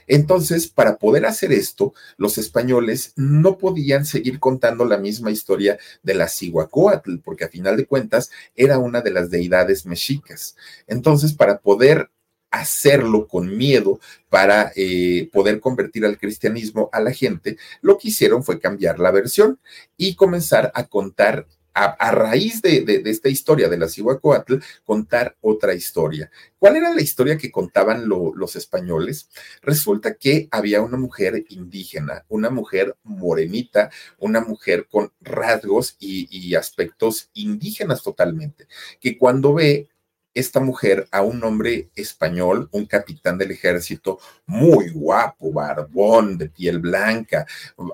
Entonces, 0.07 0.67
para 0.67 0.97
poder 0.97 1.25
hacer 1.25 1.51
esto, 1.51 1.93
los 2.17 2.37
españoles 2.37 3.13
no 3.15 3.57
podían 3.57 4.05
seguir 4.05 4.39
contando 4.39 4.85
la 4.85 4.97
misma 4.97 5.31
historia 5.31 5.77
de 6.01 6.15
la 6.15 6.27
Cihuacóatl, 6.27 7.17
porque 7.23 7.45
a 7.45 7.49
final 7.49 7.77
de 7.77 7.85
cuentas 7.85 8.31
era 8.55 8.79
una 8.79 9.01
de 9.01 9.11
las 9.11 9.29
deidades 9.29 9.85
mexicas. 9.85 10.55
Entonces, 10.87 11.33
para 11.33 11.59
poder 11.59 12.09
hacerlo 12.51 13.27
con 13.27 13.55
miedo 13.55 13.99
para 14.29 14.71
eh, 14.75 15.29
poder 15.31 15.59
convertir 15.59 16.05
al 16.05 16.17
cristianismo 16.17 16.89
a 16.91 16.99
la 16.99 17.11
gente, 17.11 17.57
lo 17.81 17.97
que 17.97 18.09
hicieron 18.09 18.43
fue 18.43 18.59
cambiar 18.59 18.99
la 18.99 19.11
versión 19.11 19.59
y 19.97 20.15
comenzar 20.15 20.71
a 20.75 20.85
contar 20.85 21.47
a, 21.77 22.11
raíz 22.11 22.61
de, 22.61 23.03
esta 23.05 23.29
historia 23.29 23.69
de 23.69 23.77
la 23.77 23.87
Cihuacoatl, 23.87 24.55
contar 24.83 25.37
otra 25.41 25.75
historia. 25.75 26.31
¿Cuál 26.57 26.77
era 26.77 26.93
la 26.93 27.01
historia 27.01 27.37
que 27.37 27.51
contaban 27.51 28.07
los 28.07 28.55
españoles? 28.55 29.29
Resulta 29.61 30.15
que 30.15 30.47
había 30.49 30.81
una 30.81 30.97
mujer 30.97 31.45
indígena, 31.49 32.25
una 32.29 32.49
mujer 32.49 32.95
morenita, 33.03 33.91
una 34.17 34.41
mujer 34.41 34.87
con 34.89 35.11
rasgos 35.21 35.95
y 35.99 36.55
aspectos 36.55 37.29
indígenas 37.33 38.01
totalmente, 38.01 38.67
que 38.99 39.17
cuando 39.17 39.53
ve 39.53 39.89
esta 40.39 40.59
mujer 40.59 41.07
a 41.11 41.21
un 41.21 41.43
hombre 41.43 41.89
español, 41.95 42.69
un 42.71 42.85
capitán 42.85 43.37
del 43.37 43.51
ejército, 43.51 44.19
muy 44.45 44.89
guapo, 44.89 45.51
barbón, 45.51 46.37
de 46.37 46.49
piel 46.49 46.79
blanca, 46.79 47.47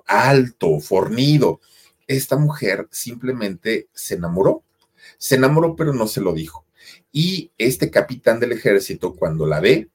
alto, 0.06 0.80
fornido, 0.80 1.62
esta 2.08 2.36
mujer 2.36 2.88
simplemente 2.92 3.88
se 3.94 4.16
enamoró. 4.16 4.64
Se 5.18 5.36
enamoró, 5.36 5.76
pero 5.76 5.94
no 5.94 6.08
se 6.08 6.22
lo 6.22 6.34
dijo. 6.34 6.66
Y 7.12 7.52
este 7.58 7.90
capitán 7.90 8.40
del 8.40 8.52
ejército, 8.52 9.16
cuando 9.16 9.46
la 9.46 9.62
ve, 9.62 9.90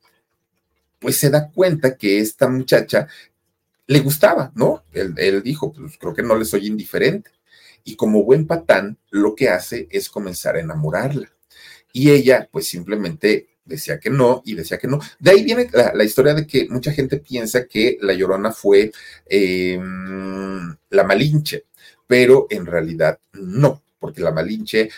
pues 0.99 1.19
se 1.19 1.31
da 1.31 1.51
cuenta 1.51 1.97
que 1.97 2.19
esta 2.19 2.49
muchacha 2.49 3.09
le 3.87 4.01
gustaba, 4.01 4.53
¿no? 4.55 4.85
Él, 4.93 5.43
dijo, 5.43 5.73
pues 5.73 5.99
creo 5.99 6.15
que 6.15 6.23
no 6.23 6.37
le 6.37 6.45
soy 6.45 6.67
indiferente. 6.67 7.31
Y 7.85 7.97
como 7.97 8.25
buen 8.25 8.47
patán, 8.47 8.99
lo 9.11 9.35
que 9.35 9.49
hace 9.49 9.87
es 9.91 10.09
comenzar 10.09 10.57
a 10.57 10.61
enamorarla. 10.61 11.31
Y 11.93 12.11
ella, 12.11 12.49
pues 12.51 12.69
simplemente 12.69 13.49
decía 13.65 14.01
que 14.01 14.11
no 14.11 14.43
y 14.45 14.55
decía 14.55 14.79
que 14.79 14.89
no. 14.89 14.99
De 15.19 15.31
ahí 15.31 15.45
viene 15.45 15.69
la, 15.73 16.05
historia 16.05 16.35
de 16.35 16.47
que 16.47 16.69
mucha 16.71 16.93
gente 16.93 17.19
piensa 17.19 17.67
que 17.67 17.99
la 18.01 18.15
llorona 18.15 18.51
fue 18.53 18.93
em, 19.27 20.75
la 20.91 21.05
Malinche 21.05 21.65
pero 22.09 22.49
en 22.51 22.67
realidad 22.67 23.21
no, 23.35 23.83
porque 24.01 24.23
la 24.23 24.33
Malinche 24.33 24.91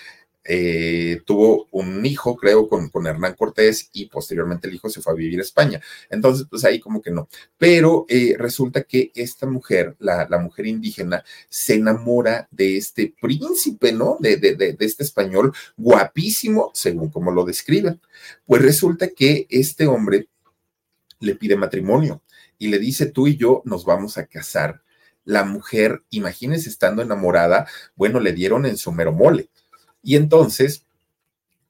eh, 0.44 1.20
tuvo 1.26 1.68
un 1.70 2.04
hijo, 2.06 2.36
creo, 2.36 2.68
con, 2.68 2.90
Hernán 3.06 3.34
Cortés 3.34 3.90
y 3.92 4.06
posteriormente 4.06 4.68
el 4.68 4.74
hijo 4.74 4.88
se 4.88 5.02
fue 5.02 5.12
a 5.12 5.16
vivir 5.16 5.38
a 5.38 5.42
España. 5.42 5.80
Entonces, 6.08 6.46
pues 6.48 6.64
ahí 6.64 6.80
como 6.80 7.02
que 7.02 7.10
no. 7.10 7.28
Pero 7.58 8.06
eh, 8.08 8.34
resulta 8.38 8.82
que 8.82 9.12
esta 9.14 9.46
mujer, 9.46 9.96
la, 9.98 10.26
mujer 10.38 10.66
indígena, 10.66 11.24
se 11.48 11.74
enamora 11.74 12.48
de 12.50 12.76
este 12.76 13.14
príncipe, 13.20 13.92
¿no? 13.92 14.16
De 14.20 14.76
este 14.80 15.02
español 15.02 15.52
guapísimo, 15.76 16.70
según 16.74 17.10
como 17.10 17.30
lo 17.30 17.44
describen. 17.44 18.00
Pues 18.46 18.62
resulta 18.62 19.08
que 19.08 19.46
este 19.50 19.86
hombre 19.86 20.28
le 21.20 21.34
pide 21.34 21.56
matrimonio 21.56 22.22
y 22.58 22.68
le 22.68 22.78
dice, 22.78 23.06
tú 23.06 23.26
y 23.26 23.36
yo 23.36 23.62
nos 23.64 23.84
vamos 23.84 24.18
a 24.18 24.26
casar 24.26 24.82
la 25.24 25.44
mujer, 25.44 26.02
imagínense 26.10 26.68
estando 26.68 27.02
enamorada, 27.02 27.66
bueno, 27.94 28.20
le 28.20 28.32
dieron 28.32 28.66
en 28.66 28.76
su 28.76 28.90
mero 28.92 29.12
mole. 29.12 29.50
Y 30.02 30.16
entonces 30.16 30.84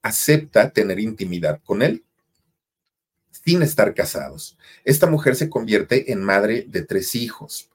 acepta 0.01 0.71
tener 0.71 0.99
intimidad 0.99 1.61
con 1.63 1.81
él 1.81 2.03
sin 3.45 3.61
estar 3.61 3.93
casados. 3.93 4.57
Esta 4.83 5.07
mujer 5.07 5.35
se 5.35 5.49
convierte 5.49 6.11
en 6.11 6.23
madre 6.23 6.65
de 6.67 6.83
tres 6.83 7.15
hijos. 7.15 7.69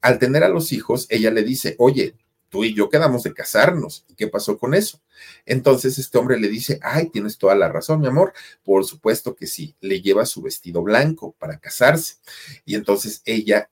Al 0.00 0.18
tener 0.18 0.44
a 0.44 0.48
los 0.48 0.72
hijos, 0.72 1.06
ella 1.08 1.30
le 1.30 1.42
dice, 1.42 1.76
oye, 1.78 2.14
tú 2.48 2.64
y 2.64 2.74
yo 2.74 2.88
quedamos 2.88 3.22
de 3.22 3.32
casarnos. 3.32 4.04
¿Y 4.08 4.14
qué 4.14 4.28
pasó 4.28 4.58
con 4.58 4.74
eso? 4.74 5.00
Entonces 5.46 5.98
este 5.98 6.18
hombre 6.18 6.38
le 6.38 6.48
dice, 6.48 6.78
ay, 6.82 7.08
tienes 7.10 7.38
toda 7.38 7.54
la 7.54 7.68
razón, 7.68 8.00
mi 8.00 8.06
amor. 8.06 8.32
Por 8.62 8.84
supuesto 8.84 9.34
que 9.34 9.46
sí, 9.46 9.74
le 9.80 10.00
lleva 10.00 10.26
su 10.26 10.42
vestido 10.42 10.82
blanco 10.82 11.34
para 11.38 11.58
casarse. 11.58 12.16
Y 12.64 12.74
entonces 12.74 13.22
ella 13.24 13.70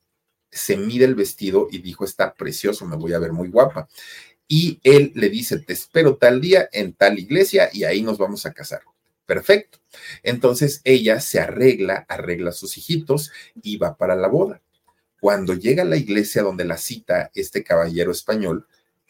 se 0.50 0.76
mide 0.76 1.06
el 1.06 1.14
vestido 1.14 1.68
y 1.70 1.78
dijo, 1.78 2.04
está 2.04 2.34
precioso, 2.34 2.84
me 2.86 2.96
voy 2.96 3.14
a 3.14 3.18
ver 3.18 3.32
muy 3.32 3.48
guapa. 3.48 3.88
Y 4.54 4.80
él 4.82 5.12
le 5.14 5.30
dice, 5.30 5.60
te 5.60 5.72
espero 5.72 6.16
tal 6.16 6.38
día 6.38 6.68
en 6.72 6.92
tal 6.92 7.18
iglesia 7.18 7.70
y 7.72 7.84
ahí 7.84 8.02
nos 8.02 8.18
vamos 8.18 8.44
a 8.44 8.52
casar. 8.52 8.82
Perfecto. 9.24 9.78
Entonces 10.22 10.82
ella 10.84 11.20
se 11.20 11.40
arregla, 11.40 12.04
arregla 12.06 12.50
a 12.50 12.52
sus 12.52 12.76
hijitos 12.76 13.32
y 13.62 13.78
va 13.78 13.96
para 13.96 14.14
la 14.14 14.28
boda. 14.28 14.60
Cuando 15.22 15.54
llega 15.54 15.84
a 15.84 15.86
la 15.86 15.96
iglesia 15.96 16.42
donde 16.42 16.66
la 16.66 16.76
cita 16.76 17.30
este 17.34 17.64
caballero 17.64 18.12
español, 18.12 18.66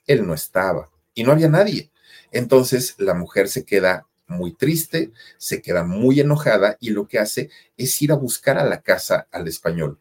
él 0.06 0.24
no 0.24 0.32
estaba 0.32 0.92
y 1.12 1.24
no 1.24 1.32
había 1.32 1.48
nadie. 1.48 1.90
Entonces 2.30 2.94
la 2.98 3.14
mujer 3.14 3.48
se 3.48 3.64
queda 3.64 4.06
muy 4.28 4.54
triste, 4.54 5.10
se 5.38 5.60
queda 5.60 5.82
muy 5.82 6.20
enojada 6.20 6.76
y 6.78 6.90
lo 6.90 7.08
que 7.08 7.18
hace 7.18 7.50
es 7.76 8.00
ir 8.00 8.12
a 8.12 8.14
buscar 8.14 8.58
a 8.58 8.64
la 8.64 8.80
casa 8.80 9.26
al 9.32 9.48
español. 9.48 9.98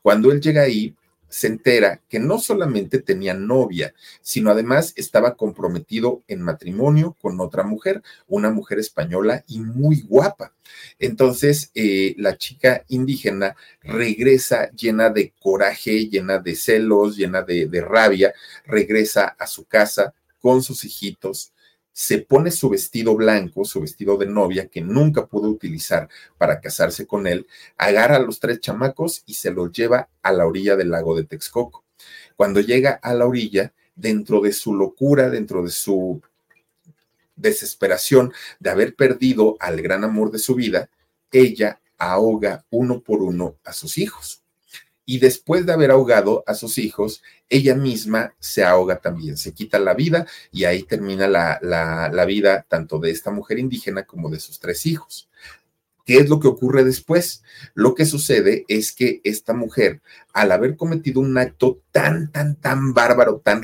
Cuando 0.00 0.30
él 0.30 0.40
llega 0.40 0.62
ahí, 0.62 0.94
se 1.28 1.46
entera 1.46 2.00
que 2.08 2.18
no 2.18 2.38
solamente 2.38 3.00
tenía 3.00 3.34
novia, 3.34 3.94
sino 4.20 4.50
además 4.50 4.92
estaba 4.96 5.36
comprometido 5.36 6.22
en 6.28 6.42
matrimonio 6.42 7.16
con 7.20 7.40
otra 7.40 7.62
mujer, 7.62 8.02
una 8.26 8.50
mujer 8.50 8.78
española 8.78 9.44
y 9.46 9.60
muy 9.60 10.02
guapa. 10.02 10.52
Entonces, 10.98 11.70
eh, 11.74 12.14
la 12.18 12.36
chica 12.36 12.84
indígena 12.88 13.56
regresa 13.82 14.70
llena 14.70 15.10
de 15.10 15.32
coraje, 15.38 16.08
llena 16.08 16.38
de 16.38 16.54
celos, 16.54 17.16
llena 17.16 17.42
de 17.42 17.80
rabia, 17.80 18.34
regresa 18.64 19.26
a 19.38 19.46
su 19.46 19.64
casa 19.64 20.14
con 20.40 20.62
sus 20.62 20.84
hijitos, 20.84 21.52
se 21.96 22.18
pone 22.18 22.50
su 22.50 22.68
vestido 22.68 23.16
blanco, 23.16 23.64
su 23.64 23.80
vestido 23.80 24.18
de 24.18 24.26
novia, 24.26 24.68
que 24.68 24.82
nunca 24.82 25.24
pudo 25.24 25.48
utilizar 25.48 26.10
para 26.36 26.60
casarse 26.60 27.06
con 27.06 27.26
él, 27.26 27.46
agarra 27.78 28.16
a 28.16 28.18
los 28.18 28.38
tres 28.38 28.60
chamacos 28.60 29.22
y 29.24 29.32
se 29.32 29.50
los 29.50 29.72
lleva 29.72 30.10
a 30.20 30.30
la 30.30 30.46
orilla 30.46 30.76
del 30.76 30.90
lago 30.90 31.16
de 31.16 31.24
Texcoco. 31.24 31.84
Cuando 32.36 32.60
llega 32.60 33.00
a 33.02 33.14
la 33.14 33.24
orilla, 33.24 33.72
dentro 33.94 34.42
de 34.42 34.52
su 34.52 34.74
locura, 34.74 35.30
dentro 35.30 35.62
de 35.62 35.70
su 35.70 36.20
desesperación 37.34 38.30
de 38.60 38.68
haber 38.68 38.94
perdido 38.94 39.56
al 39.58 39.80
gran 39.80 40.04
amor 40.04 40.30
de 40.30 40.38
su 40.38 40.54
vida, 40.54 40.90
ella 41.32 41.80
ahoga 41.96 42.66
uno 42.68 43.00
por 43.00 43.22
uno 43.22 43.56
a 43.64 43.72
sus 43.72 43.96
hijos 43.96 44.42
y 45.06 45.20
después 45.20 45.64
de 45.64 45.72
haber 45.72 45.92
ahogado 45.92 46.42
a 46.46 46.54
sus 46.54 46.78
hijos, 46.78 47.22
ella 47.48 47.76
misma 47.76 48.34
se 48.40 48.64
ahoga 48.64 48.98
también, 48.98 49.36
se 49.36 49.54
quita 49.54 49.78
la 49.78 49.94
vida 49.94 50.26
y 50.50 50.64
ahí 50.64 50.82
termina 50.82 51.28
la, 51.28 51.60
la, 51.62 52.24
vida 52.26 52.66
tanto 52.68 52.98
de 52.98 53.12
esta 53.12 53.30
mujer 53.30 53.60
indígena 53.60 54.04
como 54.04 54.28
de 54.28 54.40
sus 54.40 54.58
tres 54.58 54.84
hijos. 54.84 55.30
¿Qué 56.06 56.18
es 56.18 56.28
lo 56.28 56.38
que 56.38 56.46
ocurre 56.46 56.84
después? 56.84 57.42
Lo 57.74 57.96
que 57.96 58.06
sucede 58.06 58.64
es 58.68 58.92
que 58.92 59.20
esta 59.24 59.54
mujer, 59.54 60.02
al 60.32 60.52
haber 60.52 60.76
cometido 60.76 61.20
un 61.20 61.36
acto 61.36 61.80
tan, 61.90 62.30
tan, 62.30 62.54
tan 62.54 62.94
bárbaro, 62.94 63.40
tan, 63.40 63.60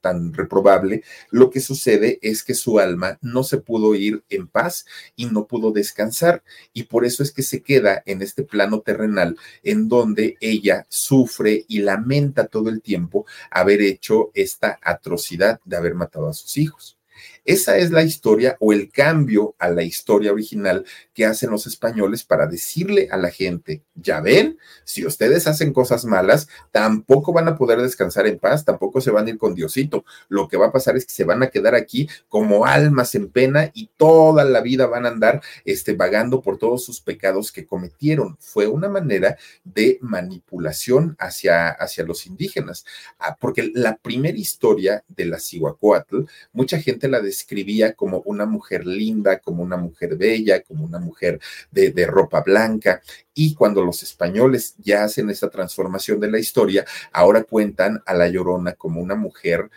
tan 0.00 0.32
reprobable, 0.32 1.02
lo 1.32 1.50
que 1.50 1.58
sucede 1.58 2.20
es 2.22 2.44
que 2.44 2.54
su 2.54 2.78
alma 2.78 3.18
no 3.22 3.42
se 3.42 3.58
pudo 3.58 3.96
ir 3.96 4.22
en 4.30 4.46
paz 4.46 4.86
y 5.16 5.26
no 5.26 5.48
pudo 5.48 5.72
descansar. 5.72 6.44
Y 6.72 6.84
por 6.84 7.04
eso 7.04 7.24
es 7.24 7.32
que 7.32 7.42
se 7.42 7.60
queda 7.60 8.04
en 8.06 8.22
este 8.22 8.44
plano 8.44 8.82
terrenal 8.82 9.36
en 9.64 9.88
donde 9.88 10.36
ella 10.40 10.86
sufre 10.88 11.64
y 11.66 11.80
lamenta 11.80 12.46
todo 12.46 12.68
el 12.68 12.82
tiempo 12.82 13.26
haber 13.50 13.82
hecho 13.82 14.30
esta 14.34 14.78
atrocidad 14.80 15.58
de 15.64 15.76
haber 15.76 15.96
matado 15.96 16.28
a 16.28 16.34
sus 16.34 16.56
hijos. 16.56 17.00
Esa 17.44 17.78
es 17.78 17.90
la 17.90 18.02
historia 18.02 18.56
o 18.60 18.72
el 18.72 18.90
cambio 18.90 19.54
a 19.58 19.68
la 19.70 19.82
historia 19.82 20.32
original 20.32 20.84
que 21.14 21.26
hacen 21.26 21.50
los 21.50 21.66
españoles 21.66 22.24
para 22.24 22.46
decirle 22.46 23.08
a 23.10 23.16
la 23.16 23.30
gente, 23.30 23.82
ya 23.94 24.20
ven, 24.20 24.58
si 24.84 25.06
ustedes 25.06 25.46
hacen 25.46 25.72
cosas 25.72 26.04
malas, 26.04 26.48
tampoco 26.70 27.32
van 27.32 27.48
a 27.48 27.56
poder 27.56 27.80
descansar 27.80 28.26
en 28.26 28.38
paz, 28.38 28.64
tampoco 28.64 29.00
se 29.00 29.10
van 29.10 29.26
a 29.26 29.30
ir 29.30 29.38
con 29.38 29.54
Diosito. 29.54 30.04
Lo 30.28 30.48
que 30.48 30.56
va 30.56 30.66
a 30.66 30.72
pasar 30.72 30.96
es 30.96 31.06
que 31.06 31.12
se 31.12 31.24
van 31.24 31.42
a 31.42 31.48
quedar 31.48 31.74
aquí 31.74 32.08
como 32.28 32.66
almas 32.66 33.14
en 33.14 33.30
pena 33.30 33.70
y 33.74 33.90
toda 33.96 34.44
la 34.44 34.60
vida 34.60 34.86
van 34.86 35.06
a 35.06 35.10
andar 35.10 35.42
este, 35.64 35.94
vagando 35.94 36.42
por 36.42 36.58
todos 36.58 36.84
sus 36.84 37.00
pecados 37.00 37.52
que 37.52 37.66
cometieron. 37.66 38.36
Fue 38.40 38.66
una 38.66 38.88
manera 38.88 39.36
de 39.64 39.98
manipulación 40.00 41.16
hacia, 41.18 41.68
hacia 41.68 42.04
los 42.04 42.26
indígenas, 42.26 42.84
ah, 43.18 43.36
porque 43.40 43.70
la 43.74 43.96
primera 43.96 44.38
historia 44.38 45.04
de 45.08 45.26
la 45.26 45.38
Cihuacóatl, 45.38 46.24
mucha 46.52 46.80
gente 46.80 47.08
la 47.08 47.20
describía 47.30 47.94
como 47.94 48.22
una 48.26 48.44
mujer 48.44 48.86
linda, 48.86 49.38
como 49.38 49.62
una 49.62 49.76
mujer 49.76 50.16
bella, 50.16 50.62
como 50.62 50.84
una 50.84 50.98
mujer 50.98 51.40
de, 51.70 51.90
de 51.90 52.06
ropa 52.06 52.42
blanca. 52.42 53.00
Y 53.34 53.54
cuando 53.54 53.84
los 53.84 54.02
españoles 54.02 54.74
ya 54.78 55.04
hacen 55.04 55.30
esa 55.30 55.48
transformación 55.48 56.20
de 56.20 56.30
la 56.30 56.38
historia, 56.38 56.84
ahora 57.12 57.44
cuentan 57.44 58.02
a 58.04 58.14
la 58.14 58.28
Llorona 58.28 58.74
como 58.74 59.00
una 59.00 59.14
mujer 59.14 59.70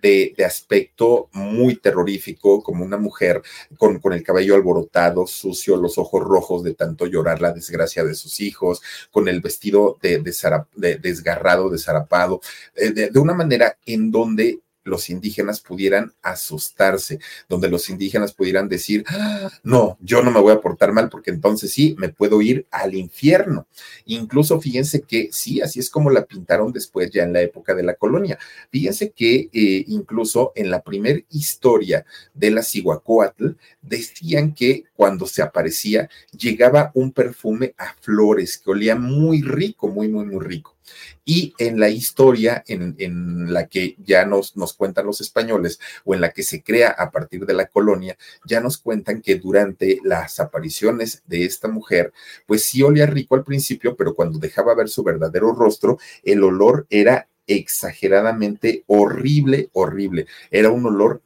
de, 0.00 0.34
de, 0.36 0.44
aspecto 0.44 1.28
muy 1.32 1.76
terrorífico, 1.76 2.62
como 2.62 2.84
una 2.84 2.96
mujer 2.98 3.42
con, 3.76 3.98
con, 3.98 4.12
el 4.12 4.22
cabello 4.22 4.54
alborotado, 4.54 5.26
sucio, 5.26 5.76
los 5.76 5.98
ojos 5.98 6.22
rojos 6.22 6.62
de 6.62 6.74
tanto 6.74 7.06
llorar 7.06 7.40
la 7.40 7.52
desgracia 7.52 8.04
de 8.04 8.14
sus 8.14 8.40
hijos, 8.40 8.82
con 9.10 9.28
el 9.28 9.40
vestido 9.40 9.98
de, 10.00 10.18
de, 10.18 10.96
desgarrado, 10.96 11.70
desarapado, 11.70 12.40
eh, 12.74 12.90
de, 12.90 13.10
de, 13.10 13.18
una 13.18 13.34
manera 13.34 13.76
en 13.86 14.10
donde 14.10 14.60
los 14.88 15.10
indígenas 15.10 15.60
pudieran 15.60 16.12
asustarse, 16.22 17.20
donde 17.48 17.68
los 17.68 17.88
indígenas 17.90 18.32
pudieran 18.32 18.68
decir, 18.68 19.04
ah, 19.08 19.50
no, 19.62 19.96
yo 20.00 20.22
no 20.22 20.30
me 20.30 20.40
voy 20.40 20.52
a 20.52 20.60
portar 20.60 20.92
mal 20.92 21.08
porque 21.08 21.30
entonces 21.30 21.70
sí, 21.70 21.94
me 21.98 22.08
puedo 22.08 22.42
ir 22.42 22.66
al 22.70 22.94
infierno. 22.94 23.66
Incluso 24.06 24.60
fíjense 24.60 25.02
que 25.02 25.28
sí, 25.32 25.60
así 25.60 25.80
es 25.80 25.90
como 25.90 26.10
la 26.10 26.24
pintaron 26.24 26.72
después 26.72 27.10
ya 27.10 27.22
en 27.22 27.32
la 27.32 27.42
época 27.42 27.74
de 27.74 27.82
la 27.82 27.94
colonia. 27.94 28.38
Fíjense 28.70 29.10
que 29.10 29.48
eh, 29.52 29.84
incluso 29.86 30.52
en 30.54 30.70
la 30.70 30.82
primera 30.82 31.20
historia 31.30 32.04
de 32.34 32.50
la 32.50 32.62
Cihuacóatl 32.62 33.50
decían 33.82 34.54
que 34.54 34.84
cuando 34.94 35.26
se 35.26 35.42
aparecía 35.42 36.08
llegaba 36.36 36.90
un 36.94 37.12
perfume 37.12 37.74
a 37.78 37.94
flores 38.00 38.58
que 38.58 38.70
olía 38.70 38.96
muy 38.96 39.42
rico, 39.42 39.88
muy, 39.88 40.08
muy, 40.08 40.24
muy 40.24 40.44
rico. 40.44 40.77
Y 41.24 41.54
en 41.58 41.78
la 41.78 41.88
historia 41.88 42.64
en, 42.66 43.52
la 43.52 43.66
que 43.66 43.96
ya 43.98 44.24
nos, 44.24 44.56
nos 44.56 44.72
cuentan 44.72 45.06
los 45.06 45.20
españoles 45.20 45.78
o 46.04 46.14
en 46.14 46.20
la 46.20 46.32
que 46.32 46.42
se 46.42 46.62
crea 46.62 46.88
a 46.90 47.10
partir 47.10 47.46
de 47.46 47.54
la 47.54 47.66
colonia, 47.66 48.16
ya 48.44 48.60
nos 48.60 48.78
cuentan 48.78 49.20
que 49.20 49.36
durante 49.36 50.00
las 50.04 50.40
apariciones 50.40 51.22
de 51.26 51.44
esta 51.44 51.68
mujer, 51.68 52.12
pues 52.46 52.64
sí 52.64 52.82
olía 52.82 53.06
rico 53.06 53.34
al 53.34 53.44
principio, 53.44 53.96
pero 53.96 54.14
cuando 54.14 54.38
dejaba 54.38 54.74
ver 54.74 54.88
su 54.88 55.02
verdadero 55.02 55.52
rostro, 55.52 55.98
el 56.22 56.42
olor 56.42 56.86
era 56.90 57.28
exageradamente 57.48 58.84
horrible, 58.86 59.70
horrible. 59.72 60.26
Era 60.50 60.70
un 60.70 60.86
olor 60.86 61.22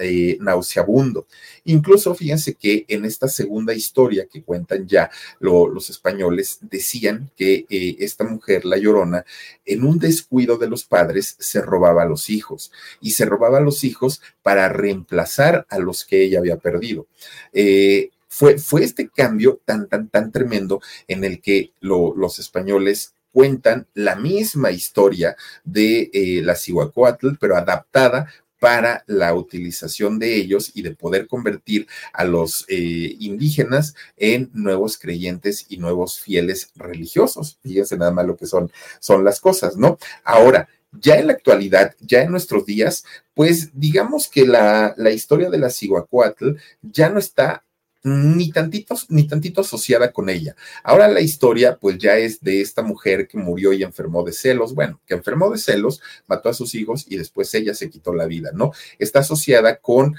eh, 0.00 0.38
nauseabundo. 0.40 1.26
Incluso 1.64 2.14
fíjense 2.14 2.54
que 2.54 2.84
en 2.88 3.04
esta 3.04 3.28
segunda 3.28 3.74
historia 3.74 4.26
que 4.26 4.42
cuentan 4.42 4.88
ya 4.88 5.10
los 5.38 5.90
españoles, 5.90 6.58
decían 6.62 7.30
que 7.36 7.66
eh, 7.68 7.96
esta 8.00 8.24
mujer, 8.24 8.64
la 8.64 8.78
llorona, 8.78 9.24
en 9.64 9.84
un 9.84 9.98
descuido 9.98 10.56
de 10.56 10.68
los 10.68 10.84
padres, 10.84 11.36
se 11.38 11.60
robaba 11.60 12.02
a 12.02 12.06
los 12.06 12.30
hijos 12.30 12.72
y 13.00 13.12
se 13.12 13.26
robaba 13.26 13.58
a 13.58 13.62
los 13.62 13.84
hijos 13.84 14.22
para 14.42 14.68
reemplazar 14.68 15.66
a 15.68 15.78
los 15.78 16.04
que 16.04 16.22
ella 16.22 16.38
había 16.38 16.56
perdido. 16.56 17.06
Eh, 17.52 18.10
fue, 18.28 18.58
fue, 18.58 18.84
este 18.84 19.08
cambio 19.08 19.60
tan, 19.64 19.88
tan, 19.88 20.08
tan 20.08 20.30
tremendo 20.30 20.80
en 21.08 21.24
el 21.24 21.40
que 21.40 21.72
los 21.80 22.38
españoles 22.38 23.14
cuentan 23.36 23.86
la 23.92 24.16
misma 24.16 24.70
historia 24.70 25.36
de 25.62 26.08
eh, 26.14 26.40
la 26.42 26.54
Cihuacóatl, 26.54 27.36
pero 27.38 27.54
adaptada 27.54 28.32
para 28.58 29.04
la 29.06 29.34
utilización 29.34 30.18
de 30.18 30.36
ellos 30.36 30.72
y 30.72 30.80
de 30.80 30.94
poder 30.94 31.26
convertir 31.26 31.86
a 32.14 32.24
los 32.24 32.64
eh, 32.68 33.14
indígenas 33.20 33.94
en 34.16 34.48
nuevos 34.54 34.96
creyentes 34.96 35.66
y 35.68 35.76
nuevos 35.76 36.18
fieles 36.18 36.70
religiosos. 36.76 37.58
Fíjense 37.62 37.98
nada 37.98 38.10
más 38.10 38.26
lo 38.26 38.38
que 38.38 38.46
son, 38.46 38.72
son 39.00 39.22
las 39.22 39.38
cosas, 39.38 39.76
¿no? 39.76 39.98
Ahora, 40.24 40.70
ya 40.92 41.16
en 41.16 41.26
la 41.26 41.34
actualidad, 41.34 41.94
ya 42.00 42.22
en 42.22 42.30
nuestros 42.30 42.64
días, 42.64 43.04
pues 43.34 43.68
digamos 43.74 44.28
que 44.28 44.46
la, 44.46 44.94
la 44.96 45.10
historia 45.10 45.50
de 45.50 45.58
la 45.58 45.68
Cihuacóatl 45.68 46.52
ya 46.80 47.10
no 47.10 47.18
está 47.18 47.65
ni 48.06 48.52
tantito, 48.52 48.94
ni 49.08 49.26
tantito 49.26 49.62
asociada 49.62 50.12
con 50.12 50.28
ella. 50.28 50.54
Ahora 50.84 51.08
la 51.08 51.20
historia, 51.20 51.76
pues 51.76 51.98
ya 51.98 52.16
es 52.16 52.40
de 52.40 52.60
esta 52.60 52.82
mujer 52.82 53.26
que 53.26 53.36
murió 53.36 53.72
y 53.72 53.82
enfermó 53.82 54.22
de 54.22 54.32
celos, 54.32 54.74
bueno, 54.74 55.00
que 55.06 55.14
enfermó 55.14 55.50
de 55.50 55.58
celos, 55.58 56.00
mató 56.28 56.48
a 56.48 56.54
sus 56.54 56.76
hijos 56.76 57.04
y 57.08 57.16
después 57.16 57.52
ella 57.54 57.74
se 57.74 57.90
quitó 57.90 58.14
la 58.14 58.26
vida, 58.26 58.50
¿no? 58.54 58.70
Está 59.00 59.20
asociada 59.20 59.78
con 59.78 60.14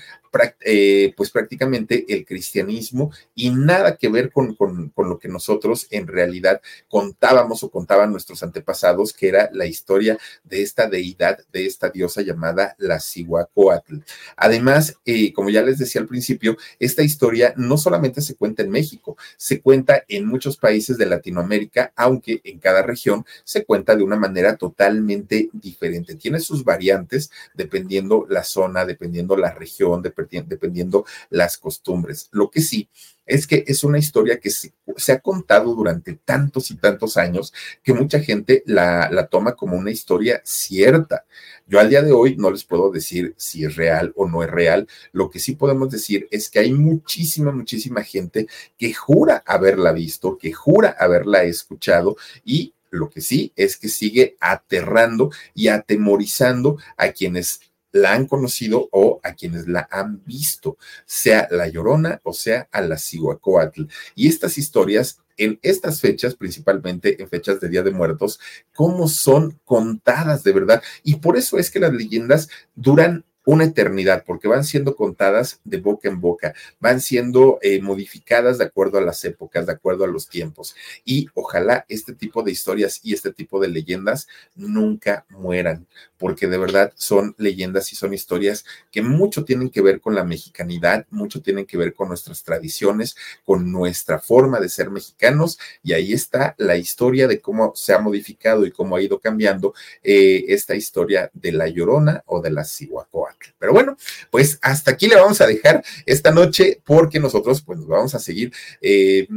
eh, 0.61 1.13
pues 1.15 1.31
prácticamente 1.31 2.05
el 2.09 2.25
cristianismo 2.25 3.11
y 3.33 3.49
nada 3.49 3.95
que 3.97 4.09
ver 4.09 4.31
con, 4.31 4.55
con, 4.55 4.91
lo 4.97 5.19
que 5.19 5.27
nosotros 5.29 5.87
en 5.91 6.07
realidad 6.07 6.61
contábamos 6.89 7.63
o 7.63 7.71
contaban 7.71 8.11
nuestros 8.11 8.43
antepasados, 8.43 9.13
que 9.13 9.29
era 9.29 9.49
la 9.53 9.65
historia 9.65 10.17
de 10.43 10.61
esta 10.61 10.89
deidad, 10.89 11.39
de 11.51 11.65
esta 11.65 11.89
diosa 11.89 12.21
llamada 12.21 12.75
la 12.77 12.99
Cihuacóatl. 12.99 13.99
Además, 14.35 14.97
eh, 15.05 15.31
como 15.33 15.49
ya 15.49 15.61
les 15.61 15.77
decía 15.77 16.01
al 16.01 16.07
principio, 16.07 16.57
esta 16.79 17.03
historia 17.03 17.53
no 17.55 17.77
solamente 17.77 18.21
se 18.21 18.35
cuenta 18.35 18.63
en 18.63 18.69
México, 18.69 19.17
se 19.37 19.61
cuenta 19.61 20.03
en 20.07 20.25
muchos 20.25 20.57
países 20.57 20.97
de 20.97 21.05
Latinoamérica, 21.05 21.93
aunque 21.95 22.41
en 22.43 22.59
cada 22.59 22.81
región 22.81 23.25
se 23.43 23.63
cuenta 23.63 23.95
de 23.95 24.03
una 24.03 24.17
manera 24.17 24.57
totalmente 24.57 25.49
diferente. 25.53 26.15
Tiene 26.15 26.39
sus 26.39 26.63
variantes 26.63 27.31
dependiendo 27.53 28.25
la 28.29 28.43
zona, 28.43 28.85
dependiendo 28.85 29.37
la 29.37 29.53
región, 29.53 30.01
dependiendo 30.01 30.16
dependiendo 30.47 31.05
las 31.29 31.57
costumbres. 31.57 32.29
Lo 32.31 32.49
que 32.49 32.61
sí 32.61 32.89
es 33.25 33.45
que 33.45 33.65
es 33.67 33.83
una 33.83 33.99
historia 33.99 34.39
que 34.39 34.49
se, 34.49 34.71
ha 35.11 35.19
contado 35.19 35.75
durante 35.75 36.13
tantos 36.13 36.71
y 36.71 36.75
tantos 36.75 37.17
años 37.17 37.53
que 37.83 37.93
mucha 37.93 38.19
gente 38.21 38.63
la, 38.65 39.09
la, 39.11 39.27
toma 39.27 39.53
como 39.53 39.75
una 39.75 39.91
historia 39.91 40.41
cierta. 40.45 41.25
Yo 41.67 41.79
al 41.79 41.89
día 41.89 42.01
de 42.01 42.13
hoy 42.13 42.37
no 42.37 42.49
les 42.49 42.63
puedo 42.63 42.89
decir 42.89 43.35
si 43.37 43.65
es 43.65 43.75
real 43.75 44.13
o 44.15 44.27
no 44.27 44.43
es 44.43 44.49
real. 44.49 44.87
Lo 45.11 45.29
que 45.29 45.39
sí 45.39 45.55
podemos 45.55 45.89
decir 45.91 46.27
es 46.31 46.49
que 46.49 46.59
hay 46.59 46.71
muchísima, 46.71 47.51
muchísima 47.51 48.01
gente 48.01 48.47
que 48.77 48.93
jura 48.93 49.43
haberla 49.45 49.91
visto, 49.91 50.37
que 50.37 50.53
jura 50.53 50.95
haberla 50.97 51.43
escuchado 51.43 52.15
y 52.45 52.73
lo 52.89 53.09
que 53.09 53.19
sí 53.19 53.51
es 53.55 53.77
que 53.77 53.89
sigue 53.89 54.37
aterrando 54.39 55.31
y 55.53 55.67
atemorizando 55.67 56.77
a 56.95 57.11
quienes 57.11 57.61
la 58.01 58.13
han 58.13 58.27
conocido 58.27 58.89
o 58.91 59.19
a 59.23 59.33
quienes 59.33 59.67
la 59.67 59.87
han 59.91 60.23
visto, 60.25 60.77
sea 61.05 61.47
la 61.51 61.67
Llorona 61.67 62.21
o 62.23 62.33
sea 62.33 62.67
a 62.71 62.81
la 62.81 62.97
Cihuacóatl. 62.97 63.83
Y 64.15 64.27
estas 64.27 64.57
historias 64.57 65.19
en 65.37 65.59
estas 65.61 66.01
fechas, 66.01 66.35
principalmente 66.35 67.21
en 67.21 67.29
fechas 67.29 67.59
de 67.59 67.69
Día 67.69 67.83
de 67.83 67.91
Muertos, 67.91 68.39
cómo 68.73 69.07
son 69.07 69.59
contadas 69.65 70.43
de 70.43 70.51
verdad. 70.51 70.81
Y 71.03 71.17
por 71.17 71.37
eso 71.37 71.57
es 71.57 71.69
que 71.69 71.79
las 71.79 71.93
leyendas 71.93 72.49
duran 72.75 73.23
una 73.47 73.63
eternidad, 73.63 74.25
porque 74.25 74.49
van 74.49 74.65
siendo 74.65 74.97
contadas 74.97 75.61
de 75.63 75.77
boca 75.77 76.09
en 76.09 76.19
boca, 76.19 76.53
van 76.81 76.99
siendo 76.99 77.59
eh, 77.61 77.81
modificadas 77.81 78.57
de 78.57 78.65
acuerdo 78.65 78.97
a 78.97 79.01
las 79.01 79.23
épocas, 79.23 79.65
de 79.65 79.71
acuerdo 79.71 80.03
a 80.03 80.07
los 80.07 80.27
tiempos. 80.27 80.75
Y 81.05 81.29
ojalá 81.33 81.85
este 81.87 82.13
tipo 82.13 82.43
de 82.43 82.51
historias 82.51 82.99
y 83.03 83.13
este 83.13 83.31
tipo 83.31 83.61
de 83.61 83.69
leyendas 83.69 84.27
nunca 84.53 85.25
mueran, 85.29 85.87
porque 86.17 86.47
de 86.47 86.57
verdad 86.57 86.91
son 86.97 87.35
leyendas 87.37 87.93
y 87.93 87.95
son 87.95 88.13
historias 88.13 88.65
que 88.91 89.01
mucho 89.01 89.45
tienen 89.45 89.69
que 89.69 89.81
ver 89.81 90.01
con 90.01 90.13
la 90.13 90.25
mexicanidad, 90.25 91.05
mucho 91.09 91.41
tienen 91.41 91.65
que 91.65 91.77
ver 91.77 91.93
con 91.93 92.09
nuestras 92.09 92.43
tradiciones, 92.43 93.15
con 93.45 93.71
nuestra 93.71 94.19
forma 94.19 94.59
de 94.59 94.67
ser 94.67 94.89
mexicanos. 94.89 95.57
Y 95.83 95.93
ahí 95.93 96.11
está 96.11 96.53
la 96.57 96.75
historia 96.75 97.29
de 97.29 97.39
cómo 97.39 97.71
se 97.75 97.93
ha 97.93 97.99
modificado 97.99 98.65
y 98.65 98.71
cómo 98.71 98.97
ha 98.97 99.01
ido 99.01 99.21
cambiando 99.21 99.73
eh, 100.03 100.43
esta 100.49 100.75
historia 100.75 101.31
de 101.33 101.53
la 101.53 101.69
Llorona 101.69 102.23
o 102.25 102.41
de 102.41 102.51
la 102.51 102.65
Cihuacoa. 102.65 103.36
Pero 103.57 103.73
bueno, 103.73 103.97
pues 104.31 104.59
hasta 104.61 104.91
aquí 104.91 105.07
le 105.07 105.15
vamos 105.15 105.41
a 105.41 105.47
dejar 105.47 105.83
esta 106.05 106.31
noche 106.31 106.81
porque 106.85 107.19
nosotros 107.19 107.61
pues 107.61 107.79
nos 107.79 107.87
vamos 107.87 108.15
a 108.15 108.19
seguir, 108.19 108.53
eh, 108.81 109.27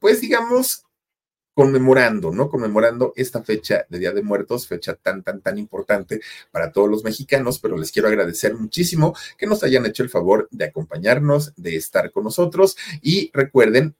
pues 0.00 0.20
digamos, 0.20 0.84
conmemorando, 1.54 2.32
¿no? 2.32 2.48
Conmemorando 2.48 3.12
esta 3.16 3.42
fecha 3.42 3.84
de 3.88 3.98
Día 3.98 4.12
de 4.12 4.22
Muertos, 4.22 4.66
fecha 4.66 4.94
tan, 4.94 5.22
tan, 5.22 5.40
tan 5.42 5.58
importante 5.58 6.20
para 6.50 6.72
todos 6.72 6.88
los 6.88 7.04
mexicanos, 7.04 7.58
pero 7.58 7.76
les 7.76 7.92
quiero 7.92 8.08
agradecer 8.08 8.54
muchísimo 8.54 9.14
que 9.36 9.46
nos 9.46 9.62
hayan 9.62 9.84
hecho 9.86 10.02
el 10.02 10.08
favor 10.08 10.48
de 10.50 10.64
acompañarnos, 10.64 11.52
de 11.56 11.76
estar 11.76 12.10
con 12.10 12.24
nosotros 12.24 12.76
y 13.02 13.30
recuerden 13.34 13.94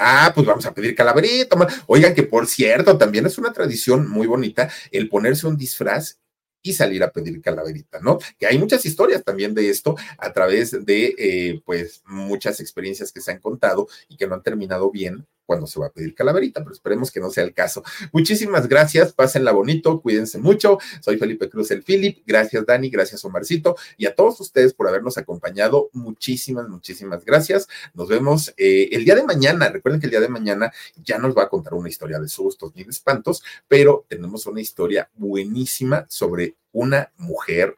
Ah, 0.00 0.30
pues 0.32 0.46
vamos 0.46 0.64
a 0.64 0.72
pedir 0.72 0.94
calaverita. 0.94 1.56
Oigan, 1.88 2.14
que 2.14 2.22
por 2.22 2.46
cierto, 2.46 2.96
también 2.96 3.26
es 3.26 3.36
una 3.36 3.52
tradición 3.52 4.08
muy 4.08 4.28
bonita 4.28 4.70
el 4.92 5.08
ponerse 5.08 5.48
un 5.48 5.56
disfraz 5.56 6.20
y 6.68 6.74
salir 6.74 7.02
a 7.02 7.10
pedir 7.10 7.40
calaverita, 7.40 8.00
¿no? 8.00 8.18
Que 8.38 8.46
hay 8.46 8.58
muchas 8.58 8.84
historias 8.84 9.24
también 9.24 9.54
de 9.54 9.70
esto 9.70 9.96
a 10.18 10.32
través 10.32 10.84
de, 10.84 11.14
eh, 11.18 11.62
pues, 11.64 12.02
muchas 12.06 12.60
experiencias 12.60 13.10
que 13.10 13.22
se 13.22 13.30
han 13.30 13.40
contado 13.40 13.88
y 14.08 14.16
que 14.16 14.26
no 14.26 14.34
han 14.34 14.42
terminado 14.42 14.90
bien 14.90 15.26
cuando 15.48 15.66
se 15.66 15.80
va 15.80 15.86
a 15.86 15.90
pedir 15.90 16.14
calaverita, 16.14 16.60
pero 16.60 16.74
esperemos 16.74 17.10
que 17.10 17.20
no 17.20 17.30
sea 17.30 17.42
el 17.42 17.54
caso. 17.54 17.82
Muchísimas 18.12 18.68
gracias, 18.68 19.14
pásenla 19.14 19.50
bonito, 19.50 20.02
cuídense 20.02 20.36
mucho. 20.36 20.76
Soy 21.00 21.16
Felipe 21.16 21.48
Cruz 21.48 21.70
el 21.70 21.82
Philip, 21.82 22.18
gracias 22.26 22.66
Dani, 22.66 22.90
gracias 22.90 23.24
Omarcito 23.24 23.74
y 23.96 24.04
a 24.04 24.14
todos 24.14 24.38
ustedes 24.40 24.74
por 24.74 24.88
habernos 24.88 25.16
acompañado. 25.16 25.88
Muchísimas, 25.94 26.68
muchísimas 26.68 27.24
gracias. 27.24 27.66
Nos 27.94 28.08
vemos 28.08 28.52
eh, 28.58 28.90
el 28.92 29.06
día 29.06 29.14
de 29.14 29.24
mañana. 29.24 29.70
Recuerden 29.70 30.02
que 30.02 30.06
el 30.06 30.10
día 30.10 30.20
de 30.20 30.28
mañana 30.28 30.70
ya 31.02 31.16
nos 31.16 31.34
va 31.34 31.44
a 31.44 31.48
contar 31.48 31.72
una 31.72 31.88
historia 31.88 32.18
de 32.18 32.28
sustos 32.28 32.74
ni 32.74 32.84
de 32.84 32.90
espantos, 32.90 33.42
pero 33.68 34.04
tenemos 34.06 34.44
una 34.44 34.60
historia 34.60 35.08
buenísima 35.16 36.04
sobre 36.10 36.56
una 36.72 37.10
mujer 37.16 37.74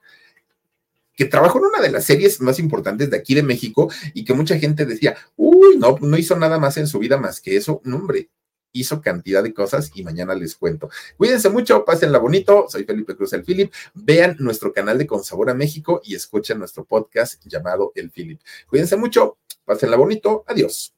que 1.20 1.26
trabajó 1.26 1.58
en 1.58 1.66
una 1.66 1.82
de 1.82 1.90
las 1.90 2.06
series 2.06 2.40
más 2.40 2.58
importantes 2.58 3.10
de 3.10 3.16
aquí 3.18 3.34
de 3.34 3.42
México 3.42 3.92
y 4.14 4.24
que 4.24 4.32
mucha 4.32 4.58
gente 4.58 4.86
decía, 4.86 5.18
uy, 5.36 5.76
no, 5.76 5.98
no 6.00 6.16
hizo 6.16 6.34
nada 6.34 6.58
más 6.58 6.78
en 6.78 6.86
su 6.86 6.98
vida 6.98 7.18
más 7.18 7.42
que 7.42 7.58
eso. 7.58 7.82
No, 7.84 7.96
hombre, 7.96 8.30
hizo 8.72 9.02
cantidad 9.02 9.42
de 9.42 9.52
cosas 9.52 9.90
y 9.92 10.02
mañana 10.02 10.34
les 10.34 10.54
cuento. 10.54 10.88
Cuídense 11.18 11.50
mucho, 11.50 11.84
pásenla 11.84 12.16
bonito. 12.16 12.64
Soy 12.70 12.84
Felipe 12.84 13.14
Cruz 13.14 13.34
el 13.34 13.44
Philip. 13.44 13.70
Vean 13.92 14.36
nuestro 14.38 14.72
canal 14.72 14.96
de 14.96 15.06
Con 15.06 15.22
Sabor 15.22 15.50
a 15.50 15.54
México 15.54 16.00
y 16.02 16.14
escuchen 16.14 16.58
nuestro 16.58 16.86
podcast 16.86 17.44
llamado 17.44 17.92
El 17.94 18.10
Philip. 18.10 18.40
Cuídense 18.66 18.96
mucho, 18.96 19.36
pásenla 19.66 19.98
bonito. 19.98 20.44
Adiós. 20.46 20.94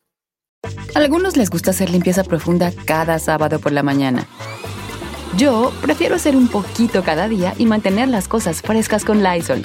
A 0.94 1.00
algunos 1.00 1.37
les 1.37 1.50
gusta 1.50 1.72
hacer 1.72 1.90
limpieza 1.90 2.22
profunda 2.22 2.72
cada 2.87 3.18
sábado 3.18 3.58
por 3.58 3.72
la 3.72 3.82
mañana. 3.82 4.28
Yo 5.37 5.72
prefiero 5.82 6.14
hacer 6.14 6.37
un 6.37 6.46
poquito 6.46 7.02
cada 7.02 7.26
día 7.26 7.54
y 7.58 7.66
mantener 7.66 8.08
las 8.08 8.28
cosas 8.28 8.62
frescas 8.62 9.04
con 9.04 9.24
Lysol. 9.24 9.64